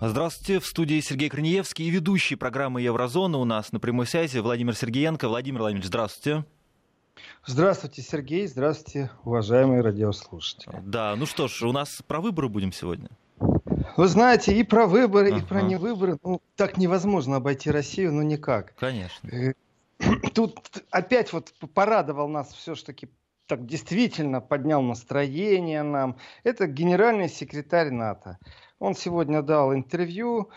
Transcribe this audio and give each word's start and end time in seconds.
Здравствуйте, 0.00 0.60
в 0.60 0.66
студии 0.66 1.00
Сергей 1.00 1.28
Корнеевский 1.28 1.86
и 1.86 1.90
ведущий 1.90 2.36
программы 2.36 2.80
«Еврозона» 2.80 3.38
у 3.38 3.44
нас 3.44 3.72
на 3.72 3.80
прямой 3.80 4.06
связи 4.06 4.38
Владимир 4.38 4.74
Сергеенко. 4.74 5.28
Владимир 5.28 5.60
Владимирович, 5.60 5.88
здравствуйте. 5.88 6.44
Здравствуйте, 7.46 8.02
Сергей. 8.02 8.46
Здравствуйте, 8.46 9.10
уважаемые 9.24 9.82
радиослушатели. 9.82 10.74
Да, 10.82 11.14
ну 11.16 11.26
что 11.26 11.48
ж, 11.48 11.62
у 11.62 11.72
нас 11.72 12.02
про 12.06 12.20
выборы 12.20 12.48
будем 12.48 12.72
сегодня. 12.72 13.08
Вы 13.96 14.08
знаете, 14.08 14.54
и 14.54 14.62
про 14.62 14.86
выборы, 14.86 15.32
ага. 15.32 15.38
и 15.38 15.42
про 15.42 15.62
невыборы. 15.62 16.18
Ну, 16.22 16.40
так 16.56 16.76
невозможно 16.76 17.36
обойти 17.36 17.70
Россию, 17.70 18.12
ну 18.12 18.22
никак. 18.22 18.74
Конечно. 18.76 19.28
Э, 19.28 19.52
тут 20.34 20.60
опять 20.90 21.32
вот 21.32 21.52
порадовал 21.74 22.28
нас 22.28 22.52
все-таки 22.52 23.08
так 23.46 23.66
действительно 23.66 24.40
поднял 24.40 24.80
настроение 24.80 25.82
нам. 25.82 26.16
Это 26.44 26.66
генеральный 26.66 27.28
секретарь 27.28 27.90
НАТО. 27.90 28.38
Он 28.80 28.94
сегодня 28.94 29.42
дал 29.42 29.74
интервью 29.74 30.48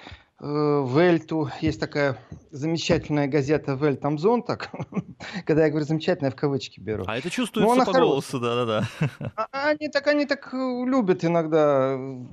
Вельту. 0.43 1.49
Есть 1.61 1.79
такая 1.79 2.17
замечательная 2.51 3.27
газета 3.27 3.73
Вельт 3.73 4.03
Амзон, 4.03 4.43
так. 4.43 4.69
Когда 5.45 5.63
я 5.63 5.69
говорю 5.69 5.85
замечательная, 5.85 6.31
в 6.31 6.35
кавычки 6.35 6.81
беру. 6.81 7.05
А 7.07 7.17
это 7.17 7.29
чувствуется 7.29 7.85
по 7.85 7.91
голосу, 7.93 8.39
да-да-да. 8.39 8.87
А, 9.35 9.69
они 9.69 9.87
так, 9.87 10.05
они 10.07 10.25
так 10.25 10.53
э, 10.53 10.57
любят 10.57 11.23
иногда 11.23 11.95
э, 11.97 12.25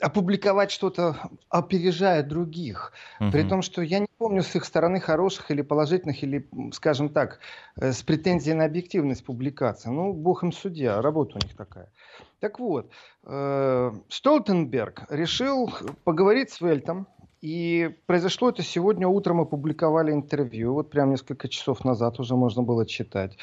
опубликовать 0.00 0.70
что-то, 0.70 1.16
опережая 1.48 2.22
других. 2.22 2.92
Угу. 3.20 3.30
При 3.30 3.42
том, 3.48 3.62
что 3.62 3.80
я 3.82 3.98
не 3.98 4.08
помню 4.18 4.42
с 4.42 4.54
их 4.54 4.64
стороны 4.64 5.00
хороших 5.00 5.50
или 5.50 5.62
положительных, 5.62 6.22
или, 6.22 6.48
скажем 6.72 7.08
так, 7.08 7.40
с 7.76 8.02
претензией 8.02 8.54
на 8.54 8.66
объективность 8.66 9.24
публикации. 9.24 9.88
Ну, 9.88 10.12
бог 10.12 10.42
им 10.42 10.52
судья, 10.52 11.00
работа 11.00 11.38
у 11.42 11.46
них 11.46 11.56
такая. 11.56 11.90
Так 12.40 12.60
вот, 12.60 12.90
э, 13.24 13.92
Столтенберг 14.08 15.06
решил 15.08 15.72
поговорить 16.04 16.50
с 16.50 16.60
Вельтом, 16.60 17.08
и 17.44 17.90
произошло 18.06 18.48
это 18.48 18.62
сегодня 18.62 19.06
утром, 19.06 19.42
опубликовали 19.42 20.12
интервью, 20.12 20.72
вот 20.72 20.88
прям 20.88 21.10
несколько 21.10 21.46
часов 21.46 21.84
назад 21.84 22.18
уже 22.18 22.36
можно 22.36 22.62
было 22.62 22.86
читать. 22.86 23.36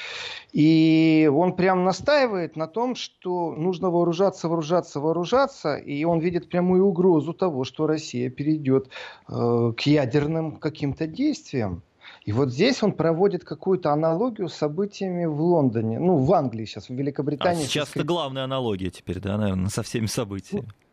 И 0.53 1.29
он 1.31 1.55
прям 1.55 1.83
настаивает 1.83 2.55
на 2.55 2.65
том, 2.65 2.95
что 2.95 3.51
нужно 3.51 3.91
вооружаться, 3.91 4.47
вооружаться, 4.47 4.99
вооружаться, 4.99 5.75
и 5.75 6.03
он 6.03 6.17
видит 6.17 6.49
прямую 6.49 6.87
угрозу 6.87 7.31
того, 7.33 7.63
что 7.63 7.85
Россия 7.85 8.31
перейдет 8.31 8.89
э, 9.29 9.73
к 9.77 9.81
ядерным 9.81 10.57
каким-то 10.57 11.05
действиям. 11.05 11.83
И 12.25 12.31
вот 12.31 12.49
здесь 12.49 12.81
он 12.81 12.93
проводит 12.93 13.43
какую-то 13.43 13.91
аналогию 13.91 14.49
с 14.49 14.55
событиями 14.55 15.25
в 15.25 15.39
Лондоне, 15.39 15.99
ну, 15.99 16.17
в 16.17 16.33
Англии 16.33 16.65
сейчас, 16.65 16.89
в 16.89 16.95
Великобритании. 16.95 17.65
А 17.65 17.67
сейчас 17.67 17.91
это 17.93 18.03
главная 18.03 18.45
аналогия 18.45 18.89
теперь, 18.89 19.19
да, 19.19 19.37
наверное, 19.37 19.69
со 19.69 19.83
всеми 19.83 20.07
событиями. 20.07 20.65
Ну, 20.65 20.90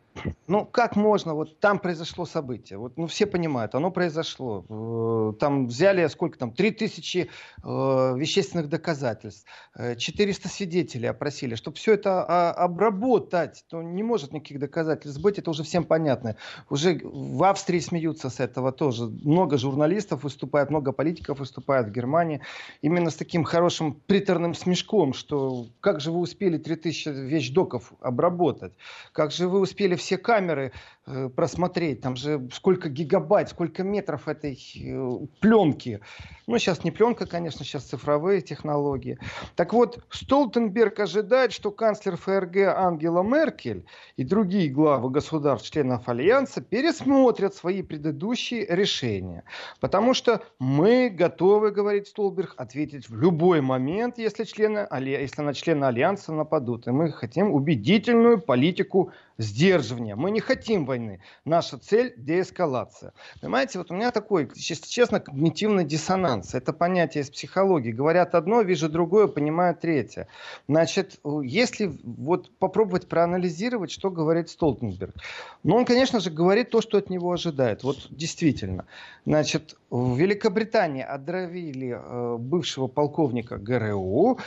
как 0.72 0.96
можно, 0.96 1.34
вот 1.34 1.60
там 1.60 1.78
произошло 1.78 2.26
событие, 2.26 2.78
вот, 2.78 2.96
ну, 2.96 3.06
все 3.06 3.26
понимают, 3.26 3.74
оно 3.74 3.90
произошло, 3.90 4.64
э, 4.68 5.38
там 5.38 5.68
взяли, 5.68 6.06
сколько 6.08 6.38
там, 6.38 6.50
3000 6.50 7.18
э, 7.18 7.28
вещественных 7.62 8.68
доказательств, 8.68 9.46
400 9.76 10.48
э, 10.48 10.50
свидетелей 10.50 11.06
опросили, 11.06 11.54
чтобы 11.54 11.76
все 11.76 11.94
это 11.94 12.24
а, 12.24 12.50
обработать, 12.52 13.64
то 13.68 13.82
не 13.82 14.02
может 14.02 14.32
никаких 14.32 14.58
доказательств 14.58 15.20
быть, 15.22 15.38
это 15.38 15.50
уже 15.50 15.62
всем 15.62 15.84
понятно. 15.84 16.36
Уже 16.68 17.00
в 17.04 17.44
Австрии 17.44 17.78
смеются 17.78 18.28
с 18.28 18.40
этого 18.40 18.72
тоже, 18.72 19.04
много 19.04 19.56
журналистов 19.56 20.24
выступает, 20.24 20.70
много 20.70 20.92
политиков 20.92 21.38
выступает 21.38 21.86
в 21.86 21.92
Германии, 21.92 22.40
именно 22.82 23.10
с 23.10 23.14
таким 23.14 23.44
хорошим 23.44 23.94
приторным 24.06 24.54
смешком, 24.54 25.12
что 25.12 25.68
как 25.80 26.00
же 26.00 26.10
вы 26.10 26.18
успели 26.18 26.58
3000 26.58 27.08
вещдоков 27.08 27.92
обработать, 28.00 28.72
как 29.12 29.30
же 29.30 29.48
вы 29.48 29.60
успели 29.60 29.94
все 29.94 30.08
все 30.08 30.16
камеры 30.18 30.72
э, 31.06 31.28
просмотреть, 31.28 32.00
там 32.00 32.16
же 32.16 32.48
сколько 32.52 32.88
гигабайт, 32.88 33.48
сколько 33.48 33.82
метров 33.82 34.28
этой 34.28 34.54
э, 34.54 35.26
пленки. 35.40 36.00
Ну, 36.46 36.58
сейчас 36.58 36.84
не 36.84 36.90
пленка, 36.90 37.26
конечно, 37.26 37.64
сейчас 37.64 37.84
цифровые 37.84 38.40
технологии. 38.40 39.18
Так 39.56 39.72
вот, 39.72 40.04
Столтенберг 40.10 41.00
ожидает, 41.00 41.52
что 41.52 41.70
канцлер 41.70 42.16
ФРГ 42.16 42.74
Ангела 42.76 43.22
Меркель 43.22 43.84
и 44.16 44.24
другие 44.24 44.68
главы 44.70 45.10
государств, 45.10 45.70
членов 45.70 46.08
Альянса, 46.08 46.60
пересмотрят 46.60 47.54
свои 47.54 47.82
предыдущие 47.82 48.66
решения. 48.66 49.44
Потому 49.80 50.14
что 50.14 50.42
мы 50.58 51.10
готовы, 51.10 51.70
говорит 51.70 52.06
Столберг, 52.08 52.54
ответить 52.56 53.08
в 53.08 53.16
любой 53.16 53.60
момент, 53.60 54.18
если, 54.18 54.44
члены, 54.44 54.86
если 55.00 55.42
на 55.42 55.54
члены 55.54 55.84
Альянса 55.84 56.32
нападут. 56.32 56.86
И 56.86 56.90
мы 56.90 57.12
хотим 57.12 57.52
убедительную 57.52 58.40
политику 58.40 59.12
сдерживания. 59.38 60.16
Мы 60.16 60.30
не 60.30 60.40
хотим 60.40 60.84
войны. 60.84 61.20
Наша 61.44 61.78
цель– 61.78 62.12
деэскалация. 62.16 63.12
Понимаете, 63.40 63.78
вот 63.78 63.90
у 63.90 63.94
меня 63.94 64.10
такой, 64.10 64.50
честно, 64.54 65.20
когнитивный 65.20 65.84
диссонанс. 65.84 66.54
Это 66.54 66.72
понятие 66.72 67.22
из 67.22 67.30
психологии. 67.30 67.92
Говорят 67.92 68.34
одно, 68.34 68.62
вижу 68.62 68.88
другое, 68.88 69.28
понимаю 69.28 69.76
третье. 69.76 70.26
Значит, 70.66 71.20
если 71.24 71.92
вот 72.02 72.50
попробовать 72.58 73.08
проанализировать, 73.08 73.92
что 73.92 74.10
говорит 74.10 74.50
Столтенберг. 74.50 75.14
Ну, 75.62 75.76
он, 75.76 75.84
конечно 75.84 76.18
же, 76.18 76.30
говорит 76.30 76.70
то, 76.70 76.80
что 76.80 76.98
от 76.98 77.08
него 77.08 77.30
ожидает. 77.32 77.84
Вот 77.84 78.08
действительно. 78.10 78.86
Значит, 79.24 79.76
в 79.90 80.16
Великобритании 80.16 81.02
отравили 81.02 81.96
э, 81.98 82.36
бывшего 82.38 82.88
полковника 82.88 83.56
ГРУ, 83.56 84.38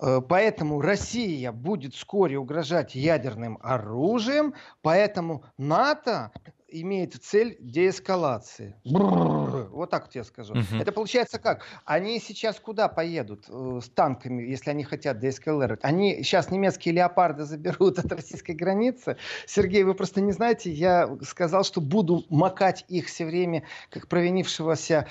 э, 0.00 0.20
поэтому 0.28 0.80
Россия 0.80 1.52
будет 1.52 1.94
вскоре 1.94 2.38
угрожать 2.38 2.94
ядерным 2.94 3.58
оружием, 3.62 4.54
поэтому 4.82 5.44
НАТО 5.56 6.32
имеет 6.70 7.14
цель 7.22 7.56
деэскалации. 7.60 8.76
Вот 8.84 9.90
так 9.90 10.06
вот 10.06 10.14
я 10.14 10.24
скажу. 10.24 10.52
Угу. 10.52 10.80
Это 10.80 10.92
получается 10.92 11.38
как? 11.38 11.62
Они 11.84 12.20
сейчас 12.20 12.58
куда 12.60 12.88
поедут 12.88 13.46
э, 13.48 13.80
с 13.82 13.88
танками, 13.88 14.42
если 14.42 14.70
они 14.70 14.84
хотят 14.84 15.18
деэскалировать? 15.18 15.80
Они 15.82 16.22
сейчас 16.22 16.50
немецкие 16.50 16.94
леопарды 16.94 17.44
заберут 17.44 17.98
от 18.04 18.12
российской 18.12 18.52
границы. 18.52 19.16
Сергей, 19.46 19.82
вы 19.84 19.94
просто 19.94 20.20
не 20.20 20.32
знаете, 20.32 20.70
я 20.70 21.10
сказал, 21.22 21.64
что 21.64 21.80
буду 21.80 22.24
макать 22.28 22.84
их 22.88 23.06
все 23.06 23.26
время, 23.26 23.64
как 23.90 24.08
провинившегося 24.08 25.06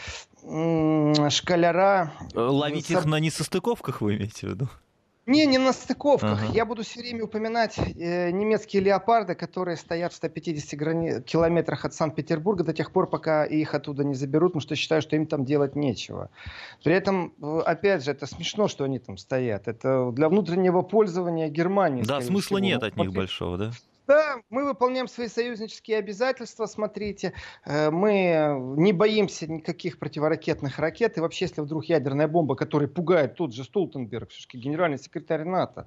шкаляра. 1.30 2.14
Ловить 2.34 2.90
их 2.92 3.06
на 3.06 3.20
несостыковках, 3.20 4.02
вы 4.02 4.16
имеете 4.16 4.48
в 4.48 4.50
виду? 4.52 4.70
Не, 5.30 5.46
не 5.46 5.60
на 5.60 5.74
стыковках. 5.74 6.42
Ага. 6.44 6.52
Я 6.54 6.66
буду 6.66 6.82
все 6.84 7.02
время 7.02 7.26
упоминать 7.26 7.78
э, 7.78 8.32
немецкие 8.32 8.82
леопарды, 8.82 9.36
которые 9.36 9.78
стоят 9.78 10.12
в 10.12 10.16
150 10.16 10.80
грани... 10.80 11.22
километрах 11.22 11.86
от 11.86 11.94
Санкт-Петербурга 11.94 12.64
до 12.64 12.74
тех 12.74 12.92
пор, 12.92 13.08
пока 13.08 13.46
их 13.46 13.76
оттуда 13.76 14.04
не 14.04 14.16
заберут, 14.16 14.54
потому 14.54 14.62
что 14.62 14.76
считаю, 14.76 15.04
что 15.04 15.16
им 15.16 15.28
там 15.28 15.46
делать 15.46 15.76
нечего. 15.76 16.32
При 16.84 16.96
этом, 16.96 17.34
э, 17.42 17.60
опять 17.64 18.04
же, 18.04 18.10
это 18.10 18.26
смешно, 18.26 18.68
что 18.68 18.86
они 18.86 18.98
там 18.98 19.18
стоят. 19.18 19.68
Это 19.68 20.12
для 20.12 20.30
внутреннего 20.30 20.82
пользования 20.82 21.48
Германии. 21.48 22.02
Да, 22.02 22.22
смысла 22.22 22.58
всего. 22.58 22.60
нет 22.60 22.82
от 22.82 22.96
них 22.98 23.14
большого, 23.14 23.58
да? 23.58 23.72
Да, 24.10 24.42
мы 24.50 24.66
выполняем 24.66 25.08
свои 25.08 25.28
союзнические 25.28 26.00
обязательства, 26.00 26.66
смотрите. 26.66 27.34
Э, 27.64 27.92
мы 27.92 28.58
не 28.76 28.92
боимся 28.92 29.46
никаких 29.46 30.00
противоракетных 30.00 30.80
ракет. 30.80 31.16
И 31.18 31.22
вообще, 31.22 31.46
если 31.46 31.62
вдруг 31.62 31.86
ядерная 31.86 32.28
бомба, 32.28 32.56
которая 32.56 32.88
пугает 32.88 33.36
тот 33.36 33.54
же 33.54 33.64
Столтенберг, 33.64 34.32
все-таки 34.32 34.58
генеральный 34.58 34.98
секретарь 34.98 35.44
НАТО, 35.44 35.86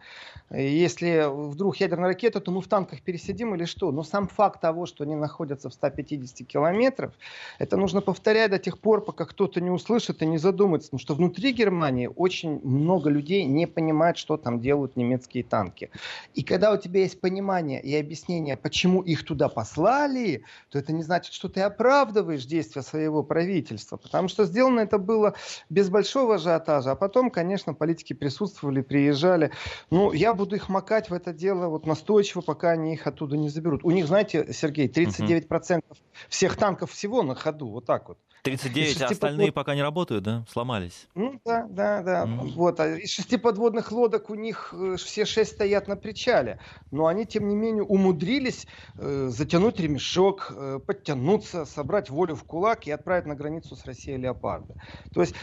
если 0.50 1.25
вдруг 1.28 1.78
ядерная 1.78 2.10
ракета, 2.10 2.38
то 2.38 2.53
мы 2.53 2.60
в 2.60 2.69
танках 2.69 3.03
пересидим 3.03 3.56
или 3.56 3.65
что? 3.65 3.91
Но 3.91 4.05
сам 4.05 4.28
факт 4.28 4.60
того, 4.60 4.87
что 4.87 5.03
они 5.03 5.16
находятся 5.16 5.69
в 5.69 5.75
150 5.75 6.47
километров, 6.47 7.15
это 7.59 7.77
нужно 7.77 8.03
повторять 8.03 8.53
до 8.53 8.60
тех 8.60 8.78
пор, 8.78 9.04
пока 9.04 9.25
кто-то 9.25 9.60
не 9.60 9.71
услышит 9.71 10.22
и 10.22 10.27
не 10.27 10.39
задумается. 10.39 10.91
Потому 10.91 11.00
что 11.00 11.15
внутри 11.16 11.50
Германии 11.50 12.09
очень 12.15 12.60
много 12.62 13.10
людей 13.10 13.43
не 13.47 13.66
понимают, 13.66 14.16
что 14.16 14.37
там 14.37 14.60
делают 14.60 14.94
немецкие 14.94 15.43
танки. 15.43 15.91
И 16.34 16.44
когда 16.44 16.72
у 16.72 16.77
тебя 16.77 17.00
есть 17.00 17.21
понимание 17.21 17.83
и 17.83 17.93
объяснение, 17.97 18.11
объяснение, 18.12 18.58
почему 18.58 19.00
их 19.00 19.24
туда 19.24 19.48
послали, 19.48 20.44
то 20.68 20.78
это 20.78 20.92
не 20.92 21.02
значит, 21.02 21.32
что 21.32 21.48
ты 21.48 21.62
оправдываешь 21.62 22.44
действия 22.44 22.82
своего 22.82 23.22
правительства, 23.22 23.97
потому 23.97 24.28
что 24.28 24.44
сделано 24.44 24.80
это 24.80 24.98
было 24.98 25.34
без 25.70 25.88
большого 25.88 26.34
ажиотажа, 26.34 26.91
а 26.92 26.94
потом, 26.94 27.30
конечно, 27.30 27.72
политики 27.72 28.12
присутствовали, 28.12 28.82
приезжали. 28.82 29.50
Ну, 29.91 30.12
я 30.12 30.34
буду 30.34 30.56
их 30.56 30.68
макать 30.68 31.09
в 31.09 31.14
это 31.14 31.32
дело 31.32 31.68
вот 31.68 31.86
настойчиво, 31.86 32.42
пока 32.42 32.72
они 32.72 32.92
их 32.92 33.06
оттуда 33.06 33.38
не 33.38 33.48
заберут. 33.48 33.82
У 33.82 33.91
них, 33.91 34.06
знаете, 34.06 34.53
Сергей, 34.53 34.88
39% 34.88 35.80
всех 36.28 36.57
танков 36.57 36.92
всего 36.92 37.22
на 37.22 37.34
ходу, 37.34 37.69
вот 37.69 37.86
так 37.86 38.09
вот. 38.09 38.19
39, 38.42 39.03
а 39.03 39.07
остальные 39.07 39.47
под... 39.48 39.54
пока 39.54 39.74
не 39.74 39.83
работают, 39.83 40.24
да? 40.24 40.45
Сломались. 40.51 41.07
Ну 41.15 41.41
да, 41.45 41.66
да, 41.71 42.03
да. 42.03 42.24
Mm. 42.24 42.53
Вот. 42.54 42.80
А 42.80 42.97
из 42.97 43.10
шести 43.10 43.36
подводных 43.36 43.92
лодок 43.92 44.30
у 44.30 44.34
них 44.34 44.74
э, 44.77 44.97
все 44.97 45.24
шесть 45.24 45.53
стоят 45.53 45.86
на 45.86 45.97
причале. 45.97 46.59
Но 46.91 47.07
они, 47.07 47.24
тем 47.24 47.48
не 47.48 47.54
менее, 47.54 47.84
умудрились 47.84 48.66
э, 48.98 49.28
затянуть 49.30 49.78
ремешок, 49.78 50.53
э, 50.54 50.80
подтянуться, 50.84 51.65
собрать 51.65 52.10
волю 52.10 52.34
в 52.34 52.42
кулак 52.42 52.89
и 52.89 52.91
отправить 52.91 53.27
на 53.27 53.36
границу 53.36 53.77
с 53.77 53.84
Россией 53.84 54.16
леопарда. 54.16 54.75
То 55.15 55.21
есть, 55.21 55.36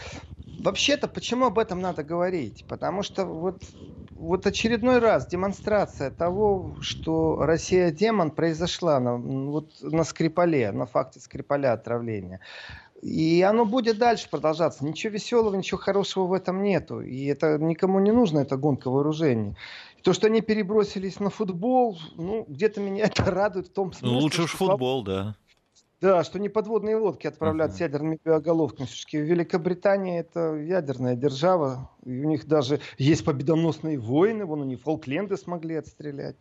вообще-то, 0.62 1.08
почему 1.08 1.46
об 1.46 1.58
этом 1.58 1.80
надо 1.80 2.02
говорить? 2.02 2.64
Потому 2.68 3.02
что 3.02 3.24
вот 3.24 3.62
вот 4.20 4.46
очередной 4.46 4.98
раз 4.98 5.26
демонстрация 5.26 6.10
того, 6.10 6.76
что 6.80 7.36
Россия 7.36 7.90
демон 7.90 8.30
произошла 8.30 9.00
на, 9.00 9.16
вот 9.16 9.72
на 9.80 10.04
Скрипале, 10.04 10.72
на 10.72 10.84
факте 10.84 11.20
Скрипаля 11.20 11.72
отравления. 11.72 12.40
И 13.00 13.40
оно 13.40 13.64
будет 13.64 13.96
дальше 13.96 14.28
продолжаться. 14.28 14.84
Ничего 14.84 15.14
веселого, 15.14 15.54
ничего 15.56 15.78
хорошего 15.78 16.26
в 16.26 16.34
этом 16.34 16.62
нету. 16.62 17.00
И 17.00 17.24
это 17.24 17.56
никому 17.58 17.98
не 17.98 18.12
нужно, 18.12 18.40
эта 18.40 18.58
гонка 18.58 18.90
вооружений. 18.90 19.56
То, 20.02 20.12
что 20.12 20.26
они 20.26 20.42
перебросились 20.42 21.18
на 21.18 21.30
футбол, 21.30 21.98
ну, 22.16 22.44
где-то 22.46 22.80
меня 22.80 23.04
это 23.16 23.24
радует 23.24 23.68
в 23.68 23.72
том 23.72 23.92
смысле... 23.92 24.16
Ну, 24.16 24.22
лучше 24.22 24.42
уж 24.42 24.52
футбол, 24.52 25.02
да. 25.02 25.34
Да, 26.00 26.24
что 26.24 26.38
не 26.38 26.48
подводные 26.48 26.96
лодки 26.96 27.26
отправляют 27.26 27.72
uh-huh. 27.72 27.76
с 27.76 27.80
ядерными 27.80 28.18
боеголовками. 28.24 28.86
Все-таки 28.86 29.18
Великобритания 29.18 30.20
это 30.20 30.54
ядерная 30.54 31.14
держава. 31.14 31.90
И 32.04 32.10
у 32.10 32.28
них 32.28 32.46
даже 32.46 32.80
есть 32.98 33.24
победоносные 33.24 33.98
войны. 33.98 34.44
Вон 34.46 34.62
они 34.62 34.76
Фолкленды 34.76 35.36
смогли 35.36 35.76
отстрелять. 35.76 36.36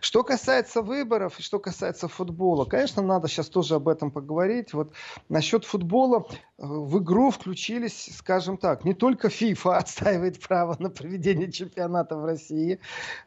Что 0.00 0.22
касается 0.24 0.82
выборов 0.82 1.38
и 1.38 1.42
что 1.42 1.58
касается 1.58 2.08
футбола. 2.08 2.64
Конечно, 2.64 3.02
надо 3.02 3.28
сейчас 3.28 3.48
тоже 3.48 3.74
об 3.74 3.88
этом 3.88 4.10
поговорить. 4.10 4.72
Вот 4.72 4.92
насчет 5.28 5.64
футбола 5.64 6.26
э, 6.30 6.32
в 6.58 6.98
игру 7.02 7.30
включились, 7.30 8.10
скажем 8.16 8.56
так, 8.56 8.84
не 8.84 8.94
только 8.94 9.28
FIFA 9.28 9.74
отстаивает 9.76 10.40
право 10.40 10.76
на 10.78 10.90
проведение 10.90 11.50
чемпионата 11.52 12.16
в 12.16 12.24
России, 12.24 12.78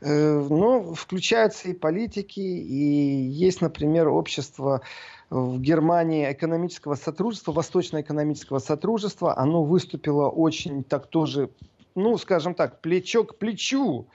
э, 0.01 0.47
но 0.49 0.93
включаются 0.93 1.69
и 1.69 1.73
политики, 1.73 2.39
и 2.39 3.27
есть, 3.27 3.61
например, 3.61 4.07
общество 4.07 4.81
в 5.29 5.59
Германии 5.59 6.31
экономического 6.31 6.95
сотрудничества, 6.95 7.51
восточно-экономического 7.51 8.59
сотрудничества, 8.59 9.37
оно 9.37 9.63
выступило 9.63 10.29
очень 10.29 10.83
так 10.83 11.07
тоже 11.07 11.49
ну, 11.95 12.17
скажем 12.17 12.53
так, 12.53 12.81
плечо 12.81 13.23
к 13.23 13.37
плечу, 13.37 14.07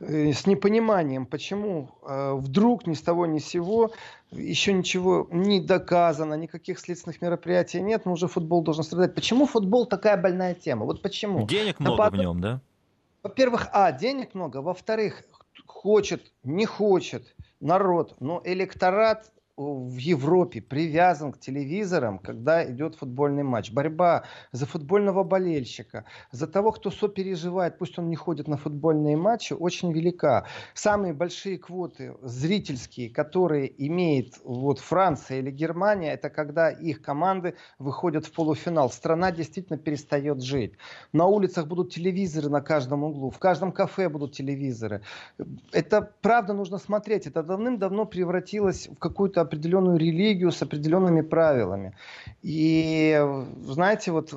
э, 0.00 0.32
с 0.32 0.46
непониманием, 0.46 1.26
почему 1.26 1.90
э, 2.02 2.32
вдруг 2.34 2.86
ни 2.86 2.94
с 2.94 3.02
того 3.02 3.26
ни 3.26 3.38
с 3.38 3.46
сего, 3.46 3.92
еще 4.30 4.72
ничего 4.72 5.28
не 5.30 5.60
доказано, 5.60 6.34
никаких 6.34 6.78
следственных 6.80 7.20
мероприятий 7.22 7.80
нет, 7.80 8.06
но 8.06 8.12
уже 8.12 8.28
футбол 8.28 8.62
должен 8.62 8.82
страдать. 8.82 9.14
Почему 9.14 9.46
футбол 9.46 9.86
такая 9.86 10.16
больная 10.16 10.54
тема? 10.54 10.86
Вот 10.86 11.02
почему? 11.02 11.46
Денег 11.46 11.80
много 11.80 11.96
потом... 11.98 12.18
в 12.18 12.22
нем, 12.22 12.40
да? 12.40 12.60
Во-первых, 13.22 13.68
а, 13.72 13.92
денег 13.92 14.34
много. 14.34 14.58
Во-вторых, 14.58 15.22
хочет, 15.66 16.32
не 16.44 16.64
хочет 16.64 17.34
народ, 17.60 18.16
но 18.20 18.40
электорат 18.44 19.30
в 19.58 19.96
Европе 19.96 20.62
привязан 20.62 21.32
к 21.32 21.40
телевизорам, 21.40 22.20
когда 22.20 22.64
идет 22.70 22.94
футбольный 22.94 23.42
матч. 23.42 23.72
Борьба 23.72 24.22
за 24.52 24.66
футбольного 24.66 25.24
болельщика, 25.24 26.04
за 26.30 26.46
того, 26.46 26.70
кто 26.70 26.92
сопереживает, 26.92 27.76
пусть 27.76 27.98
он 27.98 28.08
не 28.08 28.14
ходит 28.14 28.46
на 28.46 28.56
футбольные 28.56 29.16
матчи, 29.16 29.54
очень 29.54 29.92
велика. 29.92 30.46
Самые 30.74 31.12
большие 31.12 31.58
квоты 31.58 32.14
зрительские, 32.22 33.10
которые 33.10 33.72
имеет 33.86 34.34
вот 34.44 34.78
Франция 34.78 35.40
или 35.40 35.50
Германия, 35.50 36.12
это 36.12 36.30
когда 36.30 36.70
их 36.70 37.02
команды 37.02 37.56
выходят 37.80 38.26
в 38.26 38.32
полуфинал. 38.32 38.90
Страна 38.90 39.32
действительно 39.32 39.78
перестает 39.78 40.40
жить. 40.40 40.74
На 41.12 41.26
улицах 41.26 41.66
будут 41.66 41.92
телевизоры 41.92 42.48
на 42.48 42.60
каждом 42.60 43.02
углу, 43.02 43.30
в 43.30 43.38
каждом 43.40 43.72
кафе 43.72 44.08
будут 44.08 44.34
телевизоры. 44.34 45.02
Это 45.72 46.12
правда 46.22 46.52
нужно 46.52 46.78
смотреть. 46.78 47.26
Это 47.26 47.42
давным-давно 47.42 48.06
превратилось 48.06 48.86
в 48.86 48.98
какую-то 48.98 49.47
определенную 49.48 49.98
религию 49.98 50.50
с 50.50 50.62
определенными 50.62 51.22
правилами. 51.22 51.92
И 52.42 53.18
знаете, 53.62 54.12
вот 54.12 54.32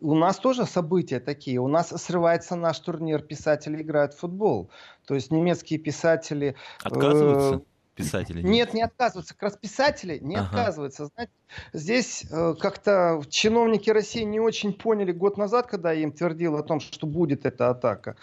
у 0.00 0.14
нас 0.14 0.38
тоже 0.38 0.66
события 0.66 1.20
такие. 1.20 1.58
У 1.58 1.68
нас 1.68 1.88
срывается 1.88 2.56
наш 2.56 2.78
турнир, 2.80 3.22
писатели 3.22 3.82
играют 3.82 4.14
в 4.14 4.18
футбол. 4.18 4.70
То 5.06 5.14
есть 5.14 5.32
немецкие 5.32 5.78
писатели... 5.78 6.54
Отказываются? 6.84 7.62
Писатели? 8.04 8.42
Нет, 8.42 8.74
не 8.74 8.82
отказываются. 8.82 9.34
Как 9.34 9.42
раз 9.44 9.56
писатели 9.56 10.18
не 10.20 10.36
ага. 10.36 10.46
отказываются. 10.46 11.06
Знаете, 11.06 11.32
здесь 11.72 12.24
э, 12.30 12.54
как-то 12.58 13.22
чиновники 13.28 13.90
России 13.90 14.22
не 14.22 14.40
очень 14.40 14.72
поняли 14.72 15.12
год 15.12 15.36
назад, 15.36 15.66
когда 15.66 15.92
я 15.92 16.02
им 16.02 16.12
твердил 16.12 16.56
о 16.56 16.62
том, 16.62 16.80
что 16.80 17.06
будет 17.06 17.46
эта 17.46 17.70
атака. 17.70 18.16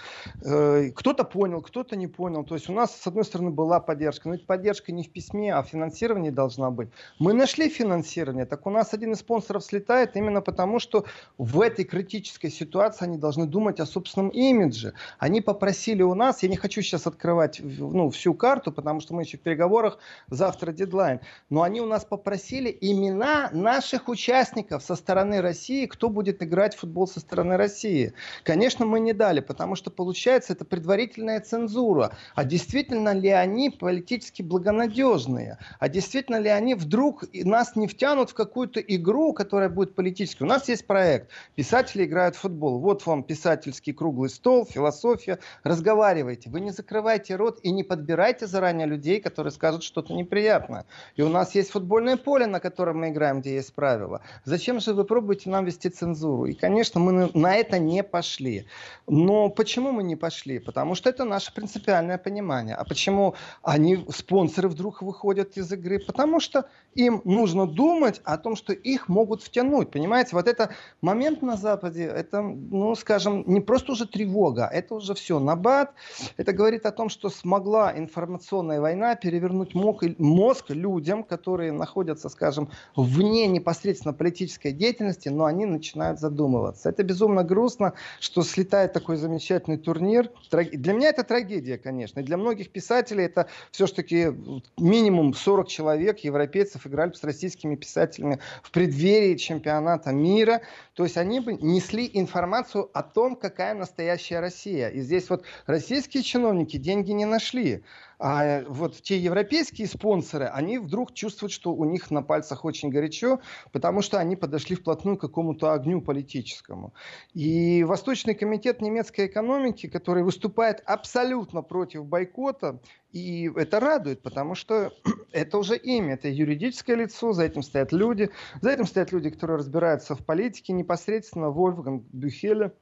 Э, 0.44 0.91
кто-то 0.95 1.24
понял, 1.24 1.62
кто-то 1.62 1.95
не 1.95 2.07
понял. 2.07 2.44
То 2.44 2.56
есть 2.56 2.69
у 2.69 2.74
нас, 2.74 2.95
с 2.95 3.07
одной 3.07 3.25
стороны, 3.25 3.51
была 3.51 3.79
поддержка. 3.79 4.29
Но 4.29 4.35
ведь 4.35 4.45
поддержка 4.45 4.91
не 4.91 5.03
в 5.03 5.12
письме, 5.12 5.53
а 5.53 5.62
в 5.63 5.68
финансировании 5.68 6.30
должна 6.30 6.71
быть. 6.71 6.89
Мы 7.19 7.33
нашли 7.33 7.69
финансирование. 7.69 8.45
Так 8.45 8.65
у 8.68 8.69
нас 8.69 8.94
один 8.94 9.13
из 9.13 9.19
спонсоров 9.19 9.63
слетает 9.63 10.15
именно 10.15 10.41
потому, 10.41 10.80
что 10.80 11.06
в 11.38 11.62
этой 11.62 11.85
критической 11.85 12.50
ситуации 12.50 13.06
они 13.06 13.18
должны 13.18 13.45
думать 13.45 13.80
о 13.80 13.85
собственном 13.85 14.30
имидже. 14.30 14.94
Они 15.19 15.41
попросили 15.41 16.03
у 16.03 16.13
нас, 16.13 16.44
я 16.44 16.50
не 16.50 16.56
хочу 16.56 16.81
сейчас 16.81 17.07
открывать 17.07 17.62
ну, 17.63 18.09
всю 18.09 18.33
карту, 18.33 18.71
потому 18.71 19.00
что 19.00 19.13
мы 19.13 19.23
еще 19.23 19.38
в 19.38 19.41
переговорах, 19.68 20.00
завтра 20.30 20.72
дедлайн, 20.72 21.19
но 21.50 21.64
они 21.64 21.81
у 21.81 21.86
нас 21.86 22.06
попросили 22.06 22.75
имена 22.81 23.50
наших 23.52 24.10
участников 24.10 24.84
со 24.84 24.96
стороны 24.96 25.42
России, 25.42 25.86
кто 25.86 26.10
будет 26.10 26.42
играть 26.42 26.75
в 26.75 26.80
футбол 26.80 27.08
со 27.08 27.19
стороны 27.19 27.58
России. 27.58 28.14
Конечно, 28.44 28.86
мы 28.86 29.00
не 29.00 29.14
дали, 29.14 29.42
потому 29.42 29.75
что 29.75 29.92
получается 29.92 30.54
это 30.54 30.66
предварительная 30.66 31.42
цензура. 31.42 32.12
А 32.36 32.44
действительно 32.44 33.14
ли 33.14 33.30
они 33.30 33.69
политически 33.69 34.42
благонадежные? 34.42 35.58
А 35.80 35.90
действительно 35.90 36.40
ли 36.40 36.50
они 36.50 36.75
вдруг 36.75 37.25
нас 37.34 37.75
не 37.75 37.88
втянут 37.88 38.30
в 38.30 38.34
какую-то 38.34 38.80
игру, 38.80 39.34
которая 39.34 39.69
будет 39.69 39.96
политической? 39.96 40.44
У 40.44 40.48
нас 40.48 40.69
есть 40.69 40.88
проект. 40.88 41.30
Писатели 41.56 42.06
играют 42.06 42.36
в 42.36 42.40
футбол. 42.40 42.80
Вот 42.80 43.06
вам 43.06 43.24
писательский 43.24 43.94
круглый 43.94 44.30
стол, 44.30 44.66
философия. 44.66 45.40
Разговаривайте. 45.64 46.50
Вы 46.50 46.62
не 46.62 46.72
закрывайте 46.72 47.36
рот 47.36 47.60
и 47.64 47.72
не 47.72 47.84
подбирайте 47.84 48.48
заранее 48.48 48.88
людей, 48.88 49.19
которые 49.19 49.46
скажут 49.51 49.83
что-то 49.83 50.13
неприятное. 50.13 50.85
И 51.15 51.21
у 51.21 51.29
нас 51.29 51.55
есть 51.55 51.71
футбольное 51.71 52.17
поле, 52.17 52.45
на 52.45 52.59
котором 52.59 52.99
мы 52.99 53.09
играем, 53.09 53.41
где 53.41 53.55
есть 53.55 53.73
правила. 53.73 54.21
Зачем 54.45 54.79
же 54.79 54.94
вы 54.94 55.03
пробуете 55.03 55.49
нам 55.49 55.65
вести 55.65 55.89
цензуру? 55.89 56.45
И, 56.45 56.53
конечно, 56.53 56.99
мы 56.99 57.29
на 57.33 57.55
это 57.55 57.79
не 57.79 58.03
пошли. 58.03 58.67
Но 59.07 59.49
почему 59.49 59.91
мы 59.91 60.03
не 60.03 60.15
пошли? 60.15 60.59
Потому 60.59 60.95
что 60.95 61.09
это 61.09 61.23
наше 61.23 61.53
принципиальное 61.53 62.17
понимание. 62.17 62.75
А 62.75 62.83
почему 62.83 63.35
они, 63.63 64.05
спонсоры, 64.09 64.69
вдруг 64.69 65.01
выходят 65.01 65.57
из 65.57 65.71
игры? 65.71 65.99
Потому 65.99 66.39
что 66.39 66.67
им 66.95 67.21
нужно 67.25 67.67
думать 67.67 68.21
о 68.23 68.38
том, 68.38 68.55
что 68.55 68.73
их 68.73 69.07
могут 69.07 69.44
втянуть. 69.44 69.91
Понимаете, 69.91 70.31
вот 70.33 70.47
это 70.47 70.71
момент 71.01 71.41
на 71.41 71.57
Западе, 71.57 72.03
это, 72.03 72.41
ну, 72.41 72.95
скажем, 72.95 73.44
не 73.47 73.61
просто 73.61 73.91
уже 73.91 74.07
тревога, 74.07 74.69
это 74.71 74.95
уже 74.95 75.13
все 75.13 75.39
набат. 75.39 75.94
Это 76.38 76.53
говорит 76.53 76.85
о 76.85 76.91
том, 76.91 77.09
что 77.09 77.29
смогла 77.29 77.94
информационная 77.97 78.81
война 78.81 79.15
перевернуть 79.38 79.75
мозг 79.75 80.66
людям, 80.69 81.24
которые 81.24 81.72
находятся, 81.72 82.30
скажем, 82.30 82.69
вне 82.95 83.48
непосредственно 83.48 84.13
политической 84.13 84.71
деятельности, 84.71 85.30
но 85.30 85.45
они 85.45 85.66
начинают 85.66 86.19
задумываться. 86.19 86.90
Это 86.90 87.04
безумно 87.04 87.44
грустно, 87.44 87.94
что 88.19 88.42
слетает 88.42 88.94
такой 88.94 89.18
замечательный 89.18 89.78
турнир. 89.78 90.31
Для 90.52 90.94
меня 90.94 91.09
это 91.09 91.23
трагедия, 91.23 91.78
конечно. 91.78 92.19
И 92.19 92.23
для 92.23 92.38
многих 92.38 92.71
писателей 92.71 93.26
это 93.26 93.47
все-таки 93.71 94.33
минимум 94.78 95.33
40 95.33 95.68
человек, 95.68 96.19
европейцев, 96.19 96.88
играли 96.88 97.14
с 97.14 97.23
российскими 97.23 97.76
писателями 97.76 98.40
в 98.64 98.71
преддверии 98.71 99.35
чемпионата 99.35 100.11
мира. 100.11 100.61
То 100.95 101.04
есть 101.04 101.18
они 101.18 101.40
бы 101.40 101.54
несли 101.54 102.09
информацию 102.11 102.90
о 102.94 103.04
том, 103.04 103.35
какая 103.35 103.76
настоящая 103.76 104.40
Россия. 104.40 104.90
И 104.90 105.02
здесь 105.02 105.30
вот 105.30 105.44
российские 105.68 106.23
чиновники 106.23 106.78
деньги 106.78 107.11
не 107.11 107.26
нашли. 107.26 107.83
А 108.19 108.64
вот 108.68 109.00
те 109.02 109.18
европейские 109.18 109.88
спонсоры, 109.88 110.45
они 110.45 110.80
вдруг 110.80 111.14
чувствуют, 111.14 111.52
что 111.52 111.74
у 111.74 111.86
них 111.86 112.09
на 112.09 112.24
пальцах 112.24 112.66
очень 112.66 112.90
горячо, 112.90 113.40
потому 113.71 114.02
что 114.02 114.18
они 114.18 114.36
подошли 114.36 114.76
вплотную 114.76 115.18
к 115.18 115.21
какому-то 115.21 115.74
огню 115.74 116.02
политическому. 116.02 116.94
И 117.33 117.83
Восточный 117.83 118.33
комитет 118.33 118.81
немецкой 118.81 119.28
экономики, 119.28 119.88
который 119.88 120.24
выступает 120.24 120.81
абсолютно 120.86 121.62
против 121.62 122.06
бойкота, 122.06 122.80
и 123.12 123.52
это 123.56 123.80
радует, 123.80 124.24
потому 124.24 124.56
что 124.56 124.92
это 125.31 125.59
уже 125.59 125.78
имя, 125.78 126.16
это 126.16 126.28
юридическое 126.28 126.95
лицо, 126.95 127.33
за 127.33 127.44
этим 127.44 127.62
стоят 127.62 127.92
люди, 127.92 128.31
за 128.62 128.71
этим 128.71 128.86
стоят 128.86 129.12
люди, 129.12 129.30
которые 129.30 129.57
разбираются 129.59 130.16
в 130.16 130.26
политике 130.26 130.74
непосредственно, 130.74 131.52
Вольфганг 131.52 132.04
Бюхеле, 132.12 132.74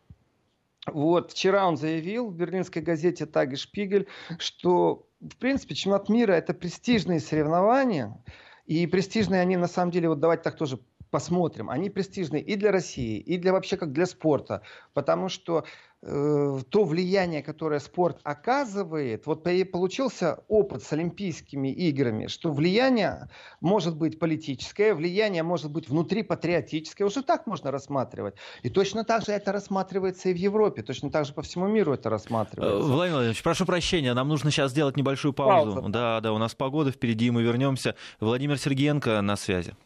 вот, 0.87 1.31
вчера 1.31 1.67
он 1.67 1.77
заявил 1.77 2.29
в 2.29 2.35
берлинской 2.35 2.81
газете 2.81 3.25
«Таг 3.25 3.57
Шпигель», 3.57 4.07
что, 4.37 5.07
в 5.19 5.35
принципе, 5.37 5.75
чемпионат 5.75 6.09
мира– 6.09 6.31
это 6.33 6.53
престижные 6.53 7.19
соревнования, 7.19 8.23
и 8.65 8.85
престижные 8.87 9.41
они, 9.41 9.57
на 9.57 9.67
самом 9.67 9.91
деле, 9.91 10.09
вот 10.09 10.19
давайте 10.19 10.43
так 10.43 10.57
тоже 10.57 10.79
посмотрим, 11.15 11.69
они 11.69 11.89
престижные 11.89 12.43
и 12.43 12.57
для 12.57 12.73
России, 12.73 13.17
и 13.17 13.37
для 13.37 13.53
вообще 13.53 13.77
как 13.77 13.93
для 13.93 14.05
спорта, 14.05 14.63
потому 14.93 15.29
что 15.29 15.63
э, 16.01 16.59
то 16.69 16.83
влияние, 16.83 17.41
которое 17.41 17.79
спорт 17.79 18.19
оказывает, 18.23 19.25
вот 19.25 19.45
получился 19.71 20.43
опыт 20.49 20.83
с 20.83 20.91
Олимпийскими 20.91 21.69
играми, 21.69 22.27
что 22.27 22.51
влияние 22.51 23.29
может 23.61 23.95
быть 23.95 24.19
политическое, 24.19 24.93
влияние 24.93 25.43
может 25.43 25.71
быть 25.71 25.87
внутри 25.87 26.21
патриотическое, 26.21 27.07
уже 27.07 27.23
так 27.23 27.47
можно 27.47 27.71
рассматривать. 27.71 28.35
И 28.63 28.69
точно 28.69 29.05
так 29.05 29.23
же 29.23 29.31
это 29.31 29.53
рассматривается 29.53 30.27
и 30.27 30.33
в 30.33 30.37
Европе, 30.37 30.83
точно 30.83 31.11
так 31.11 31.25
же 31.25 31.31
по 31.31 31.43
всему 31.43 31.67
миру 31.67 31.93
это 31.93 32.09
рассматривается. 32.09 32.77
Э, 32.77 32.81
Владимир 32.81 33.13
Владимирович, 33.13 33.41
прошу 33.41 33.65
прощения, 33.65 34.13
нам 34.13 34.27
нужно 34.27 34.51
сейчас 34.51 34.71
сделать 34.71 34.97
небольшую 34.97 35.31
паузу. 35.33 35.75
Пауза. 35.75 35.89
Да, 35.89 36.19
да, 36.19 36.33
у 36.33 36.37
нас 36.39 36.53
погода 36.55 36.91
впереди, 36.91 37.31
мы 37.31 37.41
вернемся. 37.41 37.95
Владимир 38.19 38.57
Сергеенко 38.57 39.21
на 39.21 39.37
связи. 39.37 39.77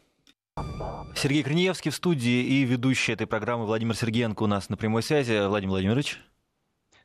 Сергей 1.14 1.42
Корнеевский 1.42 1.90
в 1.90 1.94
студии 1.94 2.42
и 2.42 2.64
ведущий 2.64 3.12
этой 3.12 3.26
программы 3.26 3.66
Владимир 3.66 3.94
Сергеенко 3.94 4.42
у 4.42 4.46
нас 4.46 4.68
на 4.68 4.76
прямой 4.76 5.02
связи. 5.02 5.46
Владимир 5.46 5.72
Владимирович. 5.72 6.20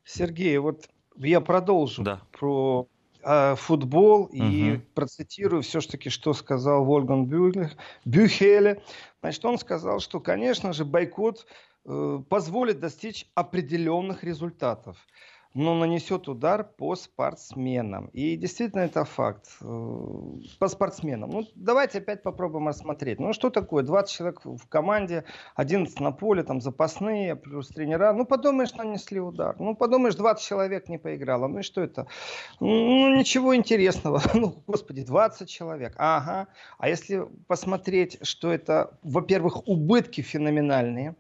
Сергей, 0.03 0.57
вот 0.57 0.87
я 1.17 1.41
продолжу 1.41 2.03
да. 2.03 2.21
про 2.31 2.87
э, 3.23 3.55
футбол 3.55 4.23
угу. 4.23 4.35
и 4.35 4.77
процитирую 4.93 5.63
все-таки, 5.63 6.09
что 6.09 6.33
сказал 6.33 6.85
Вольган 6.85 7.25
Бюхеле. 7.25 8.81
Значит, 9.21 9.45
он 9.45 9.57
сказал, 9.57 9.99
что, 9.99 10.19
конечно 10.19 10.73
же, 10.73 10.85
бойкот 10.85 11.45
э, 11.85 12.19
позволит 12.29 12.79
достичь 12.79 13.27
определенных 13.33 14.23
результатов 14.23 14.97
но 15.55 15.73
нанесет 15.73 16.27
удар 16.27 16.65
по 16.65 16.95
спортсменам. 16.95 18.07
И 18.07 18.35
действительно 18.35 18.81
это 18.81 19.05
факт. 19.05 19.47
Э, 19.61 20.31
по 20.59 20.67
спортсменам. 20.67 21.29
Ну, 21.29 21.47
давайте 21.55 21.99
опять 21.99 22.23
попробуем 22.23 22.67
рассмотреть. 22.67 23.21
Ну, 23.21 23.31
что 23.31 23.49
такое? 23.49 23.83
20 23.83 24.13
человек 24.13 24.41
в 24.43 24.67
команде, 24.67 25.23
11 25.55 25.97
на 26.01 26.11
поле, 26.11 26.43
там 26.43 26.59
запасные, 26.59 27.37
плюс 27.37 27.69
тренера. 27.69 28.11
Ну, 28.11 28.25
подумаешь, 28.25 28.73
нанесли 28.73 29.21
удар. 29.21 29.55
Ну, 29.57 29.75
подумаешь, 29.75 30.15
20 30.15 30.45
человек 30.45 30.89
не 30.89 30.97
поиграло. 30.97 31.47
Ну, 31.47 31.59
и 31.59 31.63
что 31.63 31.81
это? 31.81 32.07
Ну, 32.59 33.15
ничего 33.15 33.55
интересного. 33.55 34.21
Ну, 34.35 34.61
господи, 34.67 35.03
20 35.03 35.49
человек. 35.49 35.93
Ага. 35.97 36.47
А 36.77 36.89
если 36.89 37.25
посмотреть, 37.47 38.17
что 38.21 38.51
это, 38.51 38.97
во-первых, 39.01 39.65
убытки 39.67 40.19
феноменальные. 40.19 41.15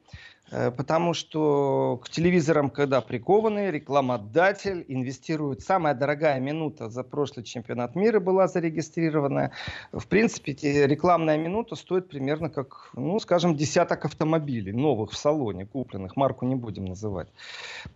Э, 0.51 0.71
потому 0.71 1.13
что 1.13 1.99
к 2.03 2.09
телевизорам, 2.09 2.69
когда 2.69 3.01
прикованы, 3.01 3.71
рекламодатель 3.71 4.85
инвестирует. 4.87 5.61
Самая 5.61 5.93
дорогая 5.95 6.39
минута 6.39 6.89
за 6.89 7.03
прошлый 7.03 7.45
чемпионат 7.45 7.95
мира 7.95 8.19
была 8.19 8.47
зарегистрирована. 8.47 9.51
В 9.91 10.05
принципе, 10.07 10.53
рекламная 10.85 11.37
минута 11.37 11.75
стоит 11.75 12.07
примерно 12.09 12.49
как, 12.49 12.91
ну, 12.93 13.19
скажем, 13.19 13.55
десяток 13.55 14.05
автомобилей 14.05 14.71
новых 14.71 15.11
в 15.11 15.17
салоне, 15.17 15.65
купленных. 15.65 16.15
Марку 16.15 16.45
не 16.45 16.55
будем 16.55 16.85
называть. 16.85 17.27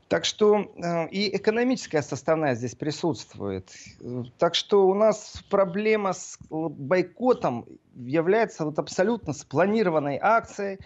Так 0.08 0.26
что 0.26 0.72
э, 0.76 1.08
и 1.10 1.36
экономическая 1.36 2.02
составная 2.02 2.56
здесь 2.56 2.76
присутствует. 2.76 3.70
Так 4.38 4.56
что 4.56 4.88
у 4.88 4.94
нас 4.96 5.44
проблема 5.50 6.14
с 6.14 6.40
бойкотом 6.50 7.66
является 7.96 8.66
вот 8.66 8.80
абсолютно 8.80 9.34
спланированной 9.34 10.18
акцией, 10.22 10.80
Э, 10.80 10.84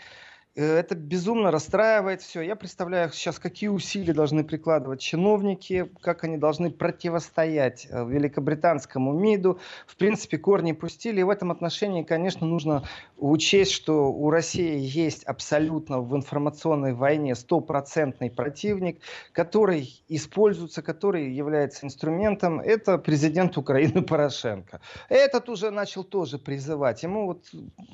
это 0.56 0.94
безумно 0.94 1.50
расстраивает 1.50 2.22
все. 2.22 2.42
Я 2.42 2.56
представляю 2.56 3.12
сейчас, 3.12 3.40
какие 3.40 3.70
усилия 3.70 4.14
должны 4.14 4.44
прикладывать 4.44 5.02
чиновники, 5.02 5.90
как 6.02 6.24
они 6.24 6.38
должны 6.38 6.70
противостоять 6.70 7.88
э, 7.90 8.06
великобританскому 8.08 9.14
МИДу. 9.14 9.60
В 9.88 9.96
принципе, 9.96 10.38
корни 10.38 10.74
пустили. 10.74 11.22
И 11.22 11.24
в 11.24 11.32
этом 11.32 11.50
отношении, 11.52 12.04
конечно, 12.04 12.46
нужно 12.46 12.84
учесть, 13.18 13.72
что 13.72 14.12
у 14.12 14.30
России 14.30 14.78
есть 14.78 15.24
абсолютно 15.24 16.02
в 16.02 16.16
информационной 16.16 16.94
войне 16.94 17.34
стопроцентный 17.34 18.30
противник, 18.30 19.00
который 19.32 20.04
используется, 20.08 20.84
который 20.84 21.34
является 21.34 21.84
инструментом. 21.88 22.60
Это 22.60 23.00
президент 23.00 23.58
Украины 23.58 24.02
Порошенко. 24.04 24.82
Этот 25.10 25.50
уже 25.50 25.72
начал 25.72 26.04
тоже 26.04 26.38
призывать. 26.38 27.02
Ему 27.02 27.26
вот, 27.26 27.46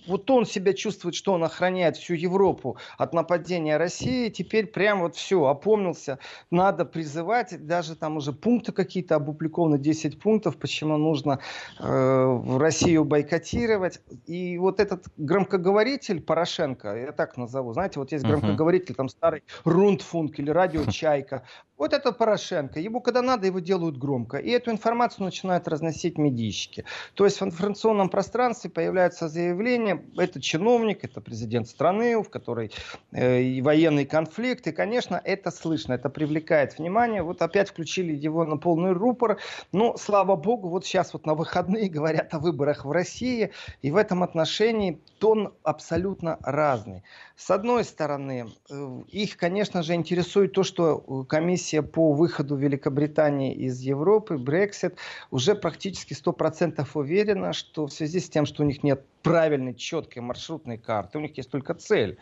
вот 0.08 0.30
он 0.30 0.46
себя 0.46 0.74
чувствует, 0.74 1.16
что 1.16 1.32
он 1.32 1.46
охраняет 1.46 1.96
всю 1.96 2.16
Европу 2.16 2.49
Европу 2.50 2.78
от 2.98 3.14
нападения 3.14 3.78
России, 3.78 4.30
теперь 4.30 4.68
прям 4.68 5.02
вот 5.02 5.16
все, 5.16 5.46
опомнился, 5.46 6.20
надо 6.52 6.86
призывать, 6.86 7.66
даже 7.66 7.96
там 7.96 8.18
уже 8.18 8.34
пункты 8.34 8.72
какие-то 8.72 9.16
опубликованы, 9.16 9.78
10 9.78 10.20
пунктов, 10.20 10.58
почему 10.58 10.98
нужно 10.98 11.40
э, 11.80 12.58
Россию 12.58 13.06
бойкотировать. 13.06 14.02
И 14.26 14.58
вот 14.58 14.80
этот 14.80 15.06
громкоговоритель 15.18 16.22
Порошенко, 16.22 16.96
я 16.96 17.12
так 17.12 17.38
назову, 17.38 17.74
знаете, 17.74 18.00
вот 18.00 18.12
есть 18.12 18.26
громкоговоритель, 18.26 18.96
там 18.96 19.10
старый 19.10 19.44
Рундфунк 19.64 20.40
или 20.40 20.50
радио 20.50 20.86
Чайка, 20.86 21.44
вот 21.80 21.94
это 21.94 22.12
Порошенко. 22.12 22.80
Ему 22.82 23.00
когда 23.00 23.22
надо, 23.22 23.48
его 23.48 23.60
делают 23.60 23.98
громко. 23.98 24.38
И 24.38 24.50
эту 24.50 24.70
информацию 24.70 25.24
начинают 25.24 25.66
разносить 25.68 26.18
медийщики. 26.18 26.84
То 27.14 27.24
есть 27.24 27.40
в 27.40 27.46
информационном 27.46 28.10
пространстве 28.10 28.70
появляются 28.70 29.30
заявления, 29.30 30.04
это 30.18 30.42
чиновник, 30.42 31.06
это 31.06 31.22
президент 31.22 31.70
страны, 31.70 32.22
в 32.22 32.30
которой 32.40 32.72
э, 33.12 33.62
военный 33.62 34.06
конфликт. 34.06 34.68
И, 34.68 34.72
конечно, 34.72 35.22
это 35.24 35.52
слышно, 35.52 35.94
это 35.94 36.10
привлекает 36.10 36.78
внимание. 36.78 37.22
Вот 37.22 37.42
опять 37.42 37.70
включили 37.70 38.14
его 38.14 38.46
на 38.46 38.58
полный 38.58 38.94
рупор. 38.94 39.38
Но, 39.72 39.98
слава 39.98 40.36
богу, 40.36 40.70
вот 40.70 40.86
сейчас 40.86 41.14
вот 41.14 41.26
на 41.26 41.36
выходные 41.36 41.90
говорят 41.98 42.34
о 42.34 42.40
выборах 42.40 42.86
в 42.86 42.92
России. 42.92 43.52
И 43.82 43.92
в 43.92 43.98
этом 43.98 44.24
отношении 44.24 45.02
тон 45.20 45.54
абсолютно 45.64 46.38
разный. 46.42 47.04
С 47.36 47.52
одной 47.52 47.84
стороны, 47.84 48.48
э, 48.70 49.02
их, 49.10 49.38
конечно 49.38 49.84
же, 49.84 49.94
интересует 49.94 50.54
то, 50.54 50.64
что 50.64 51.26
комиссия 51.28 51.82
по 51.82 52.14
выходу 52.14 52.56
Великобритании 52.56 53.54
из 53.54 53.80
Европы, 53.82 54.36
Brexit, 54.36 54.96
уже 55.32 55.56
практически 55.56 56.14
100% 56.14 56.86
уверена, 56.94 57.54
что 57.54 57.88
в 57.88 57.94
связи 57.94 58.20
с 58.20 58.30
тем, 58.30 58.46
что 58.46 58.64
у 58.64 58.66
них 58.66 58.84
нет 58.84 59.04
правильной, 59.24 59.76
четкой 59.76 60.22
маршрутной 60.22 60.78
карты, 60.78 61.18
у 61.18 61.22
них 61.22 61.36
есть 61.38 61.50
только 61.50 61.74
цель, 61.74 62.18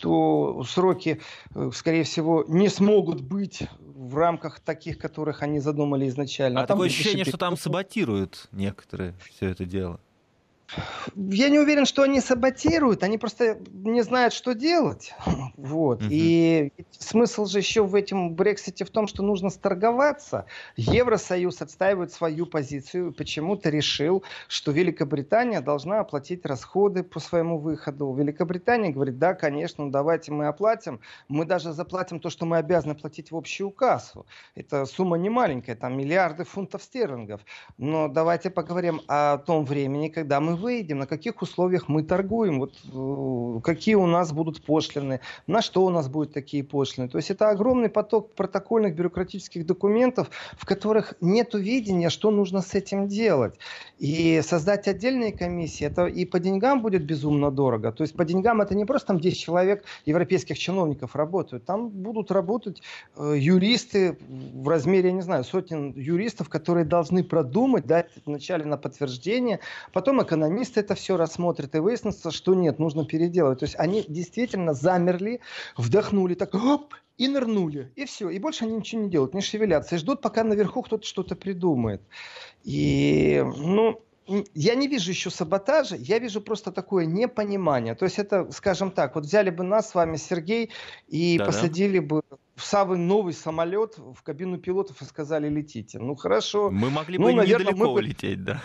то 0.00 0.64
сроки, 0.64 1.20
э, 1.54 1.70
скорее 1.74 2.04
всего, 2.04 2.44
не 2.48 2.68
смогут 2.68 3.20
быть 3.20 3.62
в 3.78 4.16
рамках 4.16 4.60
таких, 4.60 4.98
которых 4.98 5.42
они 5.42 5.60
задумали 5.60 6.08
изначально. 6.08 6.60
А, 6.60 6.64
а 6.64 6.66
такое 6.66 6.88
ощущение, 6.88 7.24
что 7.24 7.38
там 7.38 7.56
саботируют 7.56 8.48
некоторые 8.52 9.14
все 9.28 9.48
это 9.48 9.64
дело. 9.64 10.00
Я 11.16 11.48
не 11.48 11.58
уверен, 11.58 11.86
что 11.86 12.02
они 12.02 12.20
саботируют, 12.20 13.02
они 13.02 13.18
просто 13.18 13.58
не 13.72 14.02
знают, 14.02 14.32
что 14.32 14.54
делать. 14.54 15.14
Вот. 15.56 16.00
Угу. 16.00 16.08
И 16.10 16.72
смысл 16.90 17.44
же 17.44 17.58
еще 17.58 17.84
в 17.84 17.94
этом 17.94 18.34
Брексите 18.34 18.84
в 18.86 18.90
том, 18.90 19.06
что 19.06 19.22
нужно 19.22 19.50
сторговаться. 19.50 20.46
Евросоюз 20.76 21.60
отстаивает 21.60 22.12
свою 22.12 22.46
позицию, 22.46 23.12
почему-то 23.12 23.68
решил, 23.68 24.24
что 24.48 24.72
Великобритания 24.72 25.60
должна 25.60 26.00
оплатить 26.00 26.46
расходы 26.46 27.02
по 27.02 27.20
своему 27.20 27.58
выходу. 27.58 28.12
Великобритания 28.14 28.90
говорит, 28.90 29.18
да, 29.18 29.34
конечно, 29.34 29.92
давайте 29.92 30.32
мы 30.32 30.46
оплатим. 30.46 31.00
Мы 31.28 31.44
даже 31.44 31.72
заплатим 31.72 32.20
то, 32.20 32.30
что 32.30 32.46
мы 32.46 32.56
обязаны 32.56 32.94
платить 32.94 33.30
в 33.30 33.36
общую 33.36 33.70
кассу. 33.70 34.26
Это 34.54 34.86
сумма 34.86 35.18
не 35.18 35.28
маленькая, 35.28 35.76
там 35.76 35.96
миллиарды 35.96 36.44
фунтов 36.44 36.82
стерлингов. 36.82 37.42
Но 37.76 38.08
давайте 38.08 38.48
поговорим 38.48 39.02
о 39.08 39.38
том 39.38 39.66
времени, 39.66 40.08
когда 40.08 40.40
мы 40.40 40.56
выйдем, 40.60 40.98
на 40.98 41.06
каких 41.06 41.42
условиях 41.42 41.88
мы 41.88 42.02
торгуем, 42.02 42.60
вот, 42.60 42.74
э, 42.92 43.60
какие 43.62 43.94
у 43.94 44.06
нас 44.06 44.32
будут 44.32 44.62
пошлины, 44.62 45.20
на 45.46 45.62
что 45.62 45.84
у 45.84 45.90
нас 45.90 46.08
будут 46.08 46.32
такие 46.32 46.62
пошлины. 46.62 47.08
То 47.08 47.18
есть 47.18 47.30
это 47.30 47.50
огромный 47.50 47.88
поток 47.88 48.34
протокольных 48.34 48.94
бюрократических 48.94 49.66
документов, 49.66 50.30
в 50.56 50.66
которых 50.66 51.14
нет 51.20 51.54
видения, 51.54 52.10
что 52.10 52.30
нужно 52.30 52.60
с 52.60 52.74
этим 52.74 53.08
делать. 53.08 53.54
И 53.98 54.40
создать 54.42 54.88
отдельные 54.88 55.32
комиссии, 55.32 55.86
это 55.86 56.06
и 56.06 56.24
по 56.24 56.38
деньгам 56.38 56.82
будет 56.82 57.04
безумно 57.04 57.50
дорого. 57.50 57.92
То 57.92 58.02
есть 58.02 58.14
по 58.14 58.24
деньгам 58.24 58.60
это 58.60 58.74
не 58.74 58.84
просто 58.84 59.08
там 59.08 59.20
10 59.20 59.38
человек 59.38 59.84
европейских 60.06 60.58
чиновников 60.58 61.16
работают, 61.16 61.64
там 61.64 61.88
будут 61.88 62.30
работать 62.30 62.82
э, 63.16 63.34
юристы 63.36 64.18
в 64.28 64.68
размере, 64.68 65.08
я 65.08 65.12
не 65.12 65.22
знаю, 65.22 65.44
сотен 65.44 65.92
юристов, 65.92 66.48
которые 66.48 66.84
должны 66.84 67.24
продумать, 67.24 67.86
дать 67.86 68.10
вначале 68.26 68.64
на 68.64 68.76
подтверждение, 68.76 69.60
потом 69.92 70.22
экономисты 70.22 70.49
экономисты 70.50 70.80
это 70.80 70.94
все 70.94 71.16
рассмотрят, 71.16 71.74
и 71.74 71.78
выяснится, 71.78 72.30
что 72.30 72.54
нет, 72.54 72.78
нужно 72.78 73.04
переделать. 73.04 73.60
То 73.60 73.64
есть 73.64 73.76
они 73.78 74.04
действительно 74.06 74.74
замерли, 74.74 75.40
вдохнули, 75.76 76.34
так, 76.34 76.54
оп, 76.54 76.94
и 77.16 77.28
нырнули, 77.28 77.92
и 77.96 78.04
все. 78.04 78.30
И 78.30 78.38
больше 78.38 78.64
они 78.64 78.76
ничего 78.76 79.02
не 79.02 79.10
делают, 79.10 79.34
не 79.34 79.42
шевелятся, 79.42 79.94
и 79.94 79.98
ждут, 79.98 80.20
пока 80.20 80.44
наверху 80.44 80.82
кто-то 80.82 81.06
что-то 81.06 81.36
придумает. 81.36 82.02
И, 82.64 83.44
ну, 83.56 84.00
я 84.54 84.74
не 84.74 84.88
вижу 84.88 85.10
еще 85.10 85.30
саботажа, 85.30 85.96
я 85.96 86.18
вижу 86.18 86.40
просто 86.40 86.72
такое 86.72 87.04
непонимание. 87.04 87.94
То 87.94 88.04
есть 88.04 88.18
это, 88.18 88.50
скажем 88.52 88.90
так, 88.90 89.14
вот 89.14 89.24
взяли 89.24 89.50
бы 89.50 89.64
нас 89.64 89.90
с 89.90 89.94
вами, 89.94 90.16
Сергей, 90.16 90.70
и 91.08 91.38
да, 91.38 91.46
посадили 91.46 91.98
да. 91.98 92.06
бы 92.06 92.22
в 92.54 92.64
самый 92.64 92.98
новый 92.98 93.32
самолет 93.32 93.96
в 93.98 94.22
кабину 94.22 94.58
пилотов 94.58 95.02
и 95.02 95.04
сказали 95.04 95.48
летите. 95.48 95.98
Ну 95.98 96.14
хорошо. 96.14 96.70
Мы 96.70 96.90
могли 96.90 97.18
ну, 97.18 97.24
бы 97.24 97.32
наверное, 97.34 97.72
недалеко 97.72 97.92
мы... 97.92 97.94
улететь, 97.94 98.44
да. 98.44 98.62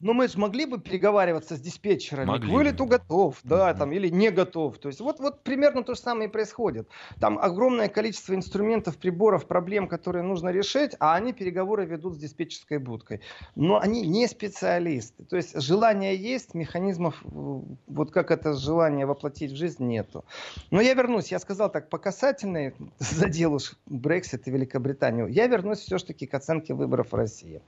Ну 0.00 0.14
мы 0.14 0.28
же 0.28 0.38
могли 0.38 0.66
бы 0.66 0.80
переговариваться 0.80 1.56
с 1.56 1.60
диспетчерами. 1.60 2.26
Могли. 2.26 2.50
К 2.50 2.52
вылету 2.52 2.86
готов, 2.86 3.38
да, 3.44 3.70
mm-hmm. 3.70 3.78
там, 3.78 3.92
или 3.92 4.08
не 4.08 4.30
готов. 4.30 4.78
То 4.78 4.88
есть 4.88 5.00
вот, 5.00 5.20
вот 5.20 5.42
примерно 5.42 5.82
то 5.82 5.94
же 5.94 6.00
самое 6.00 6.28
и 6.28 6.32
происходит. 6.32 6.88
Там 7.20 7.38
огромное 7.38 7.88
количество 7.88 8.34
инструментов, 8.34 8.96
приборов, 8.96 9.46
проблем, 9.46 9.88
которые 9.88 10.22
нужно 10.22 10.48
решить, 10.50 10.92
а 11.00 11.14
они 11.14 11.32
переговоры 11.32 11.84
ведут 11.84 12.14
с 12.14 12.18
диспетчерской 12.18 12.78
будкой. 12.78 13.20
Но 13.54 13.78
они 13.78 14.02
не 14.02 14.26
специалисты. 14.26 15.24
То 15.24 15.36
есть 15.36 15.60
желание 15.60 16.16
есть, 16.16 16.54
механизмов, 16.54 17.22
вот 17.24 18.10
как 18.10 18.30
это 18.30 18.54
желание 18.54 19.06
воплотить 19.06 19.52
в 19.52 19.56
жизнь, 19.56 19.84
нету. 19.84 20.24
Но 20.70 20.80
я 20.80 20.94
вернусь, 20.94 21.30
я 21.30 21.38
сказал 21.38 21.70
так 21.70 21.88
по 21.88 21.98
касательной, 21.98 22.74
задел 22.98 23.54
уж 23.54 23.74
Брексит 23.86 24.48
и 24.48 24.50
Великобританию. 24.50 25.26
Я 25.26 25.46
вернусь 25.46 25.80
все-таки 25.80 26.26
к 26.26 26.34
оценке 26.34 26.74
выборов 26.74 27.12
в 27.12 27.14
России. 27.14 27.60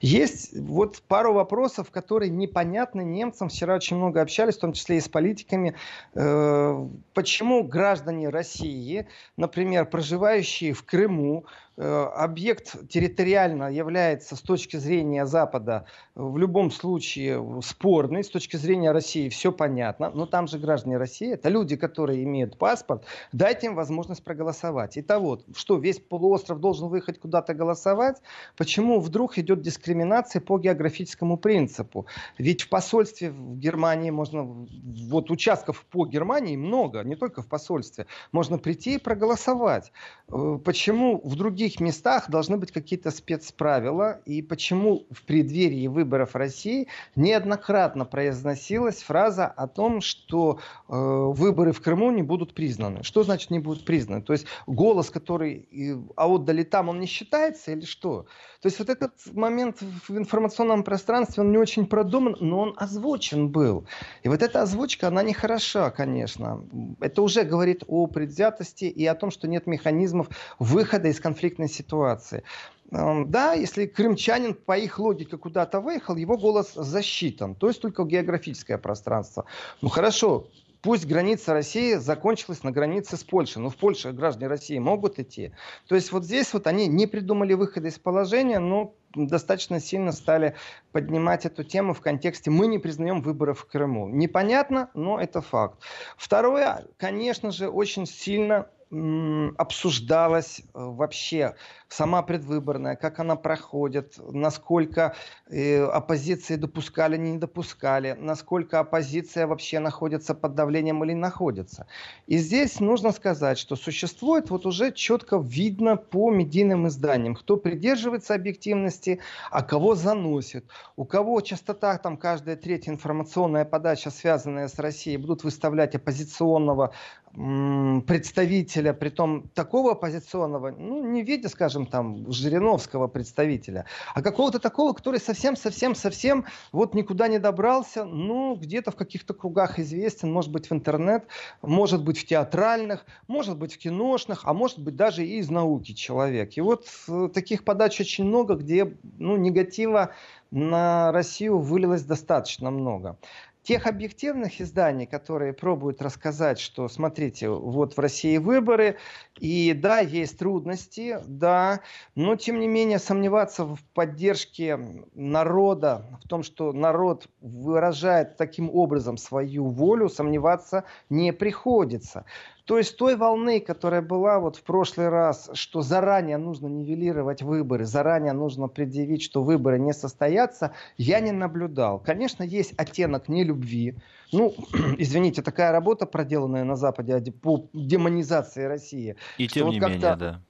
Есть 0.00 0.56
вот 0.56 1.02
пару 1.08 1.32
вопросов, 1.32 1.79
вопросов, 1.80 1.90
которые 1.90 2.30
непонятны 2.30 3.02
немцам. 3.02 3.48
Вчера 3.48 3.74
очень 3.74 3.96
много 3.96 4.20
общались, 4.20 4.56
в 4.56 4.60
том 4.60 4.72
числе 4.72 4.98
и 4.98 5.00
с 5.00 5.08
политиками. 5.08 5.74
Э, 6.14 6.86
почему 7.14 7.64
граждане 7.64 8.28
России, 8.28 9.06
например, 9.36 9.86
проживающие 9.86 10.72
в 10.72 10.84
Крыму, 10.84 11.44
объект 11.76 12.88
территориально 12.88 13.72
является 13.72 14.36
с 14.36 14.40
точки 14.40 14.76
зрения 14.76 15.24
Запада 15.24 15.86
в 16.14 16.36
любом 16.36 16.70
случае 16.70 17.62
спорный, 17.62 18.22
с 18.22 18.28
точки 18.28 18.56
зрения 18.56 18.92
России 18.92 19.28
все 19.28 19.50
понятно, 19.50 20.10
но 20.10 20.26
там 20.26 20.46
же 20.46 20.58
граждане 20.58 20.98
России, 20.98 21.32
это 21.32 21.48
люди, 21.48 21.76
которые 21.76 22.22
имеют 22.24 22.58
паспорт, 22.58 23.04
дайте 23.32 23.68
им 23.68 23.74
возможность 23.74 24.22
проголосовать. 24.22 24.98
Итого, 24.98 25.40
что 25.54 25.78
весь 25.78 26.00
полуостров 26.00 26.60
должен 26.60 26.88
выехать 26.88 27.18
куда-то 27.18 27.54
голосовать, 27.54 28.16
почему 28.56 29.00
вдруг 29.00 29.38
идет 29.38 29.62
дискриминация 29.62 30.40
по 30.40 30.58
географическому 30.58 31.38
принципу? 31.38 32.06
Ведь 32.36 32.62
в 32.62 32.68
посольстве 32.68 33.30
в 33.30 33.56
Германии 33.56 34.10
можно, 34.10 34.66
вот 35.08 35.30
участков 35.30 35.86
по 35.90 36.04
Германии 36.04 36.56
много, 36.56 37.02
не 37.04 37.16
только 37.16 37.42
в 37.42 37.46
посольстве, 37.46 38.06
можно 38.32 38.58
прийти 38.58 38.96
и 38.96 38.98
проголосовать. 38.98 39.92
Э, 40.28 40.58
почему 40.62 41.20
в 41.24 41.36
других 41.36 41.59
других 41.60 41.80
местах 41.80 42.30
должны 42.30 42.56
быть 42.56 42.72
какие-то 42.72 43.10
спецправила. 43.10 44.20
И 44.24 44.40
почему 44.40 45.04
в 45.10 45.22
преддверии 45.24 45.88
выборов 45.88 46.34
России 46.34 46.88
неоднократно 47.16 48.06
произносилась 48.06 49.02
фраза 49.02 49.46
о 49.46 49.68
том, 49.68 50.00
что 50.00 50.58
э, 50.88 50.94
выборы 50.94 51.72
в 51.72 51.82
Крыму 51.82 52.10
не 52.12 52.22
будут 52.22 52.54
признаны. 52.54 53.02
Что 53.02 53.24
значит 53.24 53.50
не 53.50 53.58
будут 53.58 53.84
признаны? 53.84 54.22
То 54.22 54.32
есть 54.32 54.46
голос, 54.66 55.10
который 55.10 55.68
э, 55.70 55.98
а 56.16 56.28
отдали 56.28 56.62
там, 56.62 56.88
он 56.88 56.98
не 56.98 57.06
считается 57.06 57.72
или 57.72 57.84
что? 57.84 58.24
То 58.62 58.66
есть 58.66 58.78
вот 58.78 58.88
этот 58.88 59.12
момент 59.32 59.78
в 59.80 60.16
информационном 60.16 60.82
пространстве, 60.82 61.42
он 61.42 61.52
не 61.52 61.58
очень 61.58 61.86
продуман, 61.86 62.36
но 62.40 62.60
он 62.60 62.74
озвучен 62.76 63.50
был. 63.50 63.86
И 64.22 64.28
вот 64.28 64.42
эта 64.42 64.62
озвучка, 64.62 65.08
она 65.08 65.22
не 65.22 65.34
хороша, 65.34 65.90
конечно. 65.90 66.64
Это 67.00 67.20
уже 67.20 67.42
говорит 67.42 67.84
о 67.86 68.06
предвзятости 68.06 68.84
и 68.84 69.04
о 69.06 69.14
том, 69.14 69.30
что 69.30 69.48
нет 69.48 69.66
механизмов 69.66 70.28
выхода 70.58 71.08
из 71.08 71.20
конфликта 71.20 71.49
конфликтной 71.50 71.68
ситуации. 71.68 72.42
Да, 72.90 73.54
если 73.54 73.86
крымчанин 73.86 74.54
по 74.54 74.76
их 74.76 74.98
логике 74.98 75.36
куда-то 75.36 75.80
выехал, 75.80 76.16
его 76.16 76.36
голос 76.36 76.72
засчитан, 76.74 77.54
то 77.54 77.68
есть 77.68 77.80
только 77.80 78.04
географическое 78.04 78.78
пространство. 78.78 79.44
Ну 79.80 79.88
хорошо, 79.88 80.48
пусть 80.82 81.06
граница 81.06 81.52
России 81.52 81.94
закончилась 81.94 82.64
на 82.64 82.72
границе 82.72 83.16
с 83.16 83.22
Польшей. 83.22 83.62
Но 83.62 83.70
в 83.70 83.76
Польше 83.76 84.10
граждане 84.10 84.48
России 84.48 84.78
могут 84.80 85.20
идти. 85.20 85.52
То 85.86 85.94
есть 85.94 86.10
вот 86.10 86.24
здесь 86.24 86.52
вот 86.52 86.66
они 86.66 86.88
не 86.88 87.06
придумали 87.06 87.54
выхода 87.54 87.86
из 87.86 87.98
положения, 87.98 88.58
но 88.58 88.92
достаточно 89.14 89.78
сильно 89.78 90.10
стали 90.10 90.54
поднимать 90.90 91.46
эту 91.46 91.62
тему 91.62 91.94
в 91.94 92.00
контексте 92.00 92.50
«мы 92.50 92.66
не 92.66 92.78
признаем 92.78 93.22
выборов 93.22 93.60
в 93.60 93.66
Крыму». 93.66 94.08
Непонятно, 94.08 94.88
но 94.94 95.20
это 95.20 95.40
факт. 95.40 95.78
Второе, 96.16 96.86
конечно 96.96 97.52
же, 97.52 97.68
очень 97.68 98.06
сильно 98.06 98.66
обсуждалась 98.90 100.60
э, 100.60 100.64
вообще 100.74 101.54
сама 101.88 102.22
предвыборная, 102.22 102.96
как 102.96 103.20
она 103.20 103.36
проходит, 103.36 104.14
насколько 104.18 105.14
э, 105.48 105.84
оппозиции 105.84 106.56
допускали, 106.56 107.16
не 107.16 107.38
допускали, 107.38 108.16
насколько 108.18 108.80
оппозиция 108.80 109.46
вообще 109.46 109.78
находится 109.78 110.34
под 110.34 110.56
давлением 110.56 111.04
или 111.04 111.14
находится. 111.14 111.86
И 112.26 112.36
здесь 112.38 112.80
нужно 112.80 113.12
сказать, 113.12 113.58
что 113.58 113.76
существует 113.76 114.50
вот 114.50 114.66
уже 114.66 114.92
четко 114.92 115.38
видно 115.38 115.96
по 115.96 116.30
медийным 116.32 116.88
изданиям, 116.88 117.36
кто 117.36 117.56
придерживается 117.56 118.34
объективности, 118.34 119.20
а 119.52 119.62
кого 119.62 119.94
заносит. 119.94 120.64
У 120.96 121.04
кого 121.04 121.40
частота 121.42 121.96
там 121.98 122.16
каждая 122.16 122.56
третья 122.56 122.90
информационная 122.90 123.64
подача, 123.64 124.10
связанная 124.10 124.66
с 124.66 124.76
Россией, 124.80 125.16
будут 125.16 125.44
выставлять 125.44 125.94
оппозиционного 125.94 126.92
представителя, 127.32 128.92
при 128.92 129.08
том 129.08 129.48
такого 129.54 129.92
оппозиционного, 129.92 130.70
ну, 130.70 131.04
не 131.04 131.22
видя, 131.22 131.48
скажем, 131.48 131.70
скажем, 131.70 131.86
там, 131.86 132.32
Жириновского 132.32 133.08
представителя, 133.08 133.84
а 134.14 134.22
какого-то 134.22 134.58
такого, 134.58 134.92
который 134.92 135.20
совсем-совсем-совсем 135.20 136.44
вот 136.72 136.94
никуда 136.94 137.28
не 137.28 137.38
добрался, 137.38 138.04
ну, 138.04 138.56
где-то 138.56 138.90
в 138.90 138.96
каких-то 138.96 139.34
кругах 139.34 139.78
известен, 139.78 140.32
может 140.32 140.50
быть, 140.50 140.70
в 140.70 140.72
интернет, 140.72 141.24
может 141.62 142.02
быть, 142.02 142.18
в 142.18 142.26
театральных, 142.26 143.06
может 143.28 143.56
быть, 143.56 143.74
в 143.74 143.78
киношных, 143.78 144.42
а 144.44 144.52
может 144.52 144.78
быть, 144.78 144.96
даже 144.96 145.24
и 145.24 145.38
из 145.38 145.50
науки 145.50 145.92
человек. 145.92 146.56
И 146.56 146.60
вот 146.60 146.86
э, 147.08 147.28
таких 147.32 147.64
подач 147.64 148.00
очень 148.00 148.24
много, 148.24 148.54
где, 148.54 148.96
ну, 149.18 149.36
негатива 149.36 150.10
на 150.50 151.12
Россию 151.12 151.58
вылилось 151.58 152.02
достаточно 152.02 152.70
много 152.70 153.16
тех 153.62 153.86
объективных 153.86 154.60
изданий, 154.60 155.06
которые 155.06 155.52
пробуют 155.52 156.00
рассказать, 156.00 156.58
что, 156.58 156.88
смотрите, 156.88 157.48
вот 157.48 157.96
в 157.96 158.00
России 158.00 158.38
выборы, 158.38 158.96
и 159.38 159.72
да, 159.74 160.00
есть 160.00 160.38
трудности, 160.38 161.18
да, 161.26 161.80
но 162.14 162.36
тем 162.36 162.58
не 162.58 162.68
менее 162.68 162.98
сомневаться 162.98 163.64
в 163.64 163.78
поддержке 163.94 164.78
народа, 165.14 166.18
в 166.24 166.28
том, 166.28 166.42
что 166.42 166.72
народ 166.72 167.28
выражает 167.40 168.36
таким 168.36 168.70
образом 168.70 169.16
свою 169.16 169.68
волю, 169.68 170.08
сомневаться 170.08 170.84
не 171.08 171.32
приходится. 171.32 172.24
То 172.64 172.78
есть 172.78 172.96
той 172.96 173.16
волны, 173.16 173.60
которая 173.60 174.02
была 174.02 174.38
вот 174.38 174.56
в 174.56 174.62
прошлый 174.62 175.08
раз, 175.08 175.50
что 175.54 175.82
заранее 175.82 176.36
нужно 176.36 176.66
нивелировать 176.66 177.42
выборы, 177.42 177.84
заранее 177.84 178.32
нужно 178.32 178.68
предъявить, 178.68 179.22
что 179.22 179.42
выборы 179.42 179.78
не 179.78 179.92
состоятся, 179.92 180.72
я 180.96 181.20
не 181.20 181.32
наблюдал. 181.32 181.98
Конечно, 181.98 182.42
есть 182.42 182.74
оттенок 182.76 183.28
нелюбви. 183.28 183.96
Ну, 184.32 184.54
извините, 184.98 185.42
такая 185.42 185.72
работа, 185.72 186.06
проделанная 186.06 186.64
на 186.64 186.76
Западе 186.76 187.32
по 187.32 187.68
демонизации 187.72 188.64
России. 188.64 189.16
И 189.38 189.48
тем 189.48 189.66
вот 189.66 189.72
не 189.72 189.80
менее, 189.80 190.16
да 190.16 190.40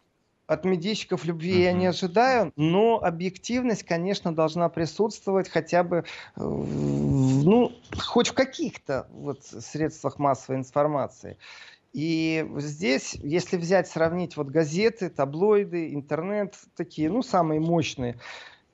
от 0.51 0.65
медийщиков 0.65 1.25
любви 1.25 1.61
uh-huh. 1.61 1.63
я 1.63 1.73
не 1.73 1.87
ожидаю, 1.87 2.53
но 2.57 3.01
объективность, 3.01 3.85
конечно, 3.85 4.35
должна 4.35 4.69
присутствовать 4.69 5.49
хотя 5.49 5.85
бы, 5.85 5.99
э, 5.99 6.03
ну, 6.41 7.71
хоть 7.97 8.31
в 8.31 8.33
каких-то 8.33 9.07
вот 9.13 9.45
средствах 9.45 10.19
массовой 10.19 10.59
информации. 10.59 11.39
И 11.93 12.47
здесь, 12.59 13.17
если 13.21 13.57
взять, 13.57 13.89
сравнить 13.89 14.37
вот 14.37 14.49
газеты, 14.49 15.11
таблоиды, 15.11 15.93
интернет, 15.93 16.55
такие, 16.77 17.11
ну, 17.11 17.23
самые 17.23 17.61
мощные, 17.61 18.21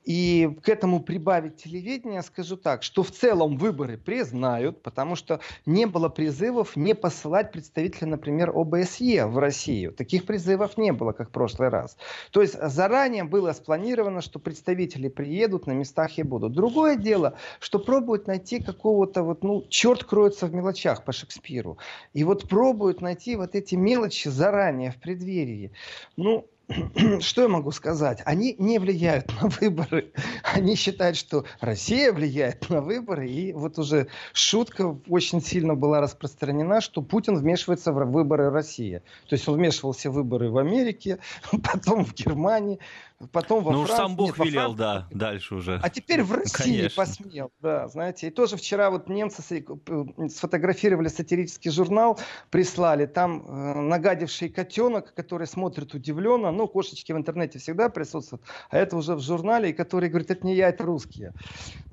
и 0.07 0.57
к 0.63 0.69
этому 0.69 1.01
прибавить 1.01 1.57
телевидение, 1.57 2.23
скажу 2.23 2.57
так, 2.57 2.85
что 2.85 3.03
в 3.03 3.11
целом 3.11 3.59
выборы 3.59 3.99
признают, 3.99 4.81
потому 4.83 5.17
что 5.17 5.41
не 5.67 5.85
было 5.85 6.09
призывов 6.09 6.77
не 6.77 6.95
посылать 6.95 7.51
представителя, 7.51 8.07
например, 8.07 8.53
ОБСЕ 8.55 9.27
в 9.27 9.37
Россию. 9.39 9.93
Таких 9.93 10.25
призывов 10.25 10.79
не 10.79 10.93
было, 10.93 11.11
как 11.11 11.31
в 11.31 11.33
прошлый 11.33 11.71
раз. 11.71 11.97
То 12.31 12.41
есть 12.41 12.57
заранее 12.63 13.25
было 13.25 13.53
спланировано, 13.53 14.21
что 14.21 14.39
представители 14.39 15.09
приедут, 15.09 15.67
на 15.67 15.73
местах 15.73 16.19
и 16.19 16.23
будут. 16.23 16.53
Другое 16.53 16.95
дело, 16.95 17.37
что 17.59 17.81
пробуют 17.81 18.29
найти 18.29 18.63
какого-то 18.63 19.25
вот, 19.25 19.43
ну, 19.43 19.65
черт 19.69 20.05
кроется 20.05 20.47
в 20.47 20.55
мелочах 20.55 21.05
по 21.05 21.11
Шекспиру. 21.11 21.79
И 22.13 22.23
вот 22.23 22.49
пробуют 22.49 23.01
найти 23.01 23.35
вот 23.35 23.57
эти 23.57 23.75
мелочи 23.75 24.29
заранее, 24.29 24.93
в 24.93 25.01
преддверии. 25.01 25.73
Ну, 26.17 26.47
что 27.21 27.43
я 27.43 27.49
могу 27.49 27.71
сказать? 27.71 28.23
Они 28.25 28.57
не 28.59 28.79
влияют 28.79 29.33
на 29.41 29.49
выборы. 29.49 30.13
Они 30.43 30.75
считают, 30.75 31.17
что 31.17 31.45
Россия 31.61 32.13
влияет 32.13 32.69
на 32.69 32.81
выборы. 32.81 33.29
И 33.29 33.53
вот 33.53 33.79
уже 33.79 34.09
шутка 34.33 34.99
очень 35.09 35.41
сильно 35.41 35.75
была 35.75 36.01
распространена, 36.01 36.81
что 36.81 37.03
Путин 37.03 37.37
вмешивается 37.37 37.93
в 37.93 38.05
выборы 38.11 38.51
России. 38.51 39.03
То 39.29 39.37
есть 39.37 39.49
он 39.49 39.57
вмешивался 39.57 40.11
в 40.11 40.15
выборы 40.15 40.51
в 40.51 40.59
Америке, 40.59 41.19
потом 41.63 42.05
в 42.05 42.15
Германии, 42.15 42.81
потом 43.33 43.63
во 43.63 43.73
ну, 43.73 43.85
Франции. 43.85 44.03
Ну, 44.03 44.09
сам 44.09 44.17
Бог 44.17 44.39
Нет, 44.39 44.49
велел, 44.49 44.75
да, 44.75 45.07
дальше 45.11 45.55
уже. 45.55 45.81
А 45.83 45.89
теперь 45.89 46.23
в 46.23 46.33
России 46.35 46.79
Конечно. 46.79 46.97
посмел, 46.97 47.53
да, 47.61 47.89
знаете. 47.89 48.27
И 48.27 48.31
тоже 48.31 48.57
вчера 48.57 48.91
вот 48.91 49.09
немцы 49.09 49.43
сфотографировали 50.29 51.09
сатирический 51.09 51.71
журнал, 51.71 52.19
прислали, 52.51 53.07
там 53.07 53.45
э, 53.47 53.81
нагадивший 53.81 54.49
котенок, 54.49 55.15
который 55.15 55.47
смотрит 55.47 55.95
удивленно, 55.95 56.51
равно 56.57 56.69
кошечки 56.69 57.13
в 57.13 57.17
интернете 57.17 57.59
всегда 57.59 57.89
присутствуют, 57.89 58.43
а 58.71 58.79
это 58.79 58.97
уже 58.97 59.15
в 59.15 59.21
журнале, 59.21 59.73
который 59.73 60.09
говорит, 60.09 60.31
это 60.31 60.47
не 60.47 60.55
я, 60.55 60.69
это 60.69 60.85
русские. 60.85 61.33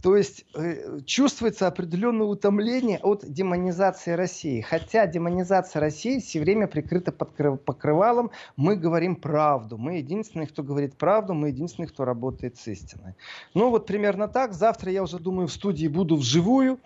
То 0.02 0.16
есть 0.18 0.46
э, 0.56 1.00
чувствуется 1.06 1.68
определенное 1.68 2.28
утомление 2.28 3.00
от 3.00 3.26
демонизации 3.26 4.12
России. 4.12 4.62
Хотя 4.62 5.08
демонизация 5.08 5.80
России 5.80 6.20
все 6.20 6.40
время 6.42 6.68
прикрыта 6.68 7.12
под 7.12 7.64
покрывалом. 7.64 8.32
Мы 8.58 8.76
говорим 8.76 9.16
правду. 9.16 9.78
Мы 9.78 9.98
единственные, 9.98 10.48
кто 10.48 10.62
говорит 10.62 10.98
правду, 10.98 11.34
мы 11.34 11.50
единственные, 11.50 11.88
кто 11.88 12.04
работает 12.04 12.58
с 12.58 12.68
истиной. 12.68 13.16
Ну 13.54 13.70
вот 13.70 13.86
примерно 13.86 14.28
так. 14.28 14.54
Завтра 14.54 14.92
я 14.92 15.04
уже 15.04 15.20
думаю 15.20 15.48
в 15.48 15.54
студии 15.54 15.88
буду 15.88 16.18
вживую 16.18 16.80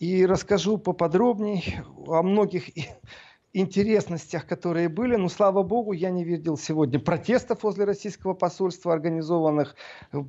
и 0.00 0.26
расскажу 0.26 0.78
поподробнее 0.78 1.84
о 2.06 2.22
многих 2.22 2.70
интересностях, 3.52 4.46
которые 4.46 4.88
были. 4.88 5.16
Но, 5.16 5.28
слава 5.28 5.62
богу, 5.62 5.92
я 5.92 6.10
не 6.10 6.24
видел 6.24 6.56
сегодня 6.56 6.98
протестов 6.98 7.62
возле 7.62 7.84
российского 7.84 8.34
посольства, 8.34 8.92
организованных 8.92 9.74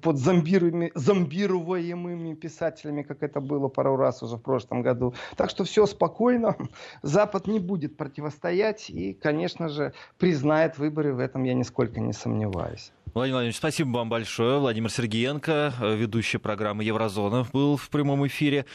под 0.01 0.17
зомбируемыми 0.17 2.33
писателями, 2.35 3.03
как 3.03 3.23
это 3.23 3.41
было 3.41 3.67
пару 3.67 3.97
раз 3.97 4.23
уже 4.23 4.37
в 4.37 4.41
прошлом 4.41 4.81
году. 4.81 5.13
Так 5.35 5.49
что 5.49 5.63
все 5.63 5.85
спокойно. 5.85 6.55
Запад 7.01 7.47
не 7.47 7.59
будет 7.59 7.97
противостоять 7.97 8.89
и, 8.89 9.13
конечно 9.13 9.69
же, 9.69 9.93
признает 10.17 10.77
выборы. 10.77 11.13
В 11.13 11.19
этом 11.19 11.43
я 11.43 11.53
нисколько 11.53 11.99
не 11.99 12.13
сомневаюсь. 12.13 12.91
Владимир 13.15 13.37
Владимирович, 13.37 13.57
спасибо 13.57 13.97
вам 13.97 14.07
большое. 14.07 14.59
Владимир 14.59 14.91
Сергеенко, 14.91 15.73
ведущий 15.81 16.37
программы 16.37 16.83
«Еврозона», 16.83 17.43
был 17.51 17.75
в 17.75 17.89
прямом 17.89 18.27
эфире. 18.27 18.67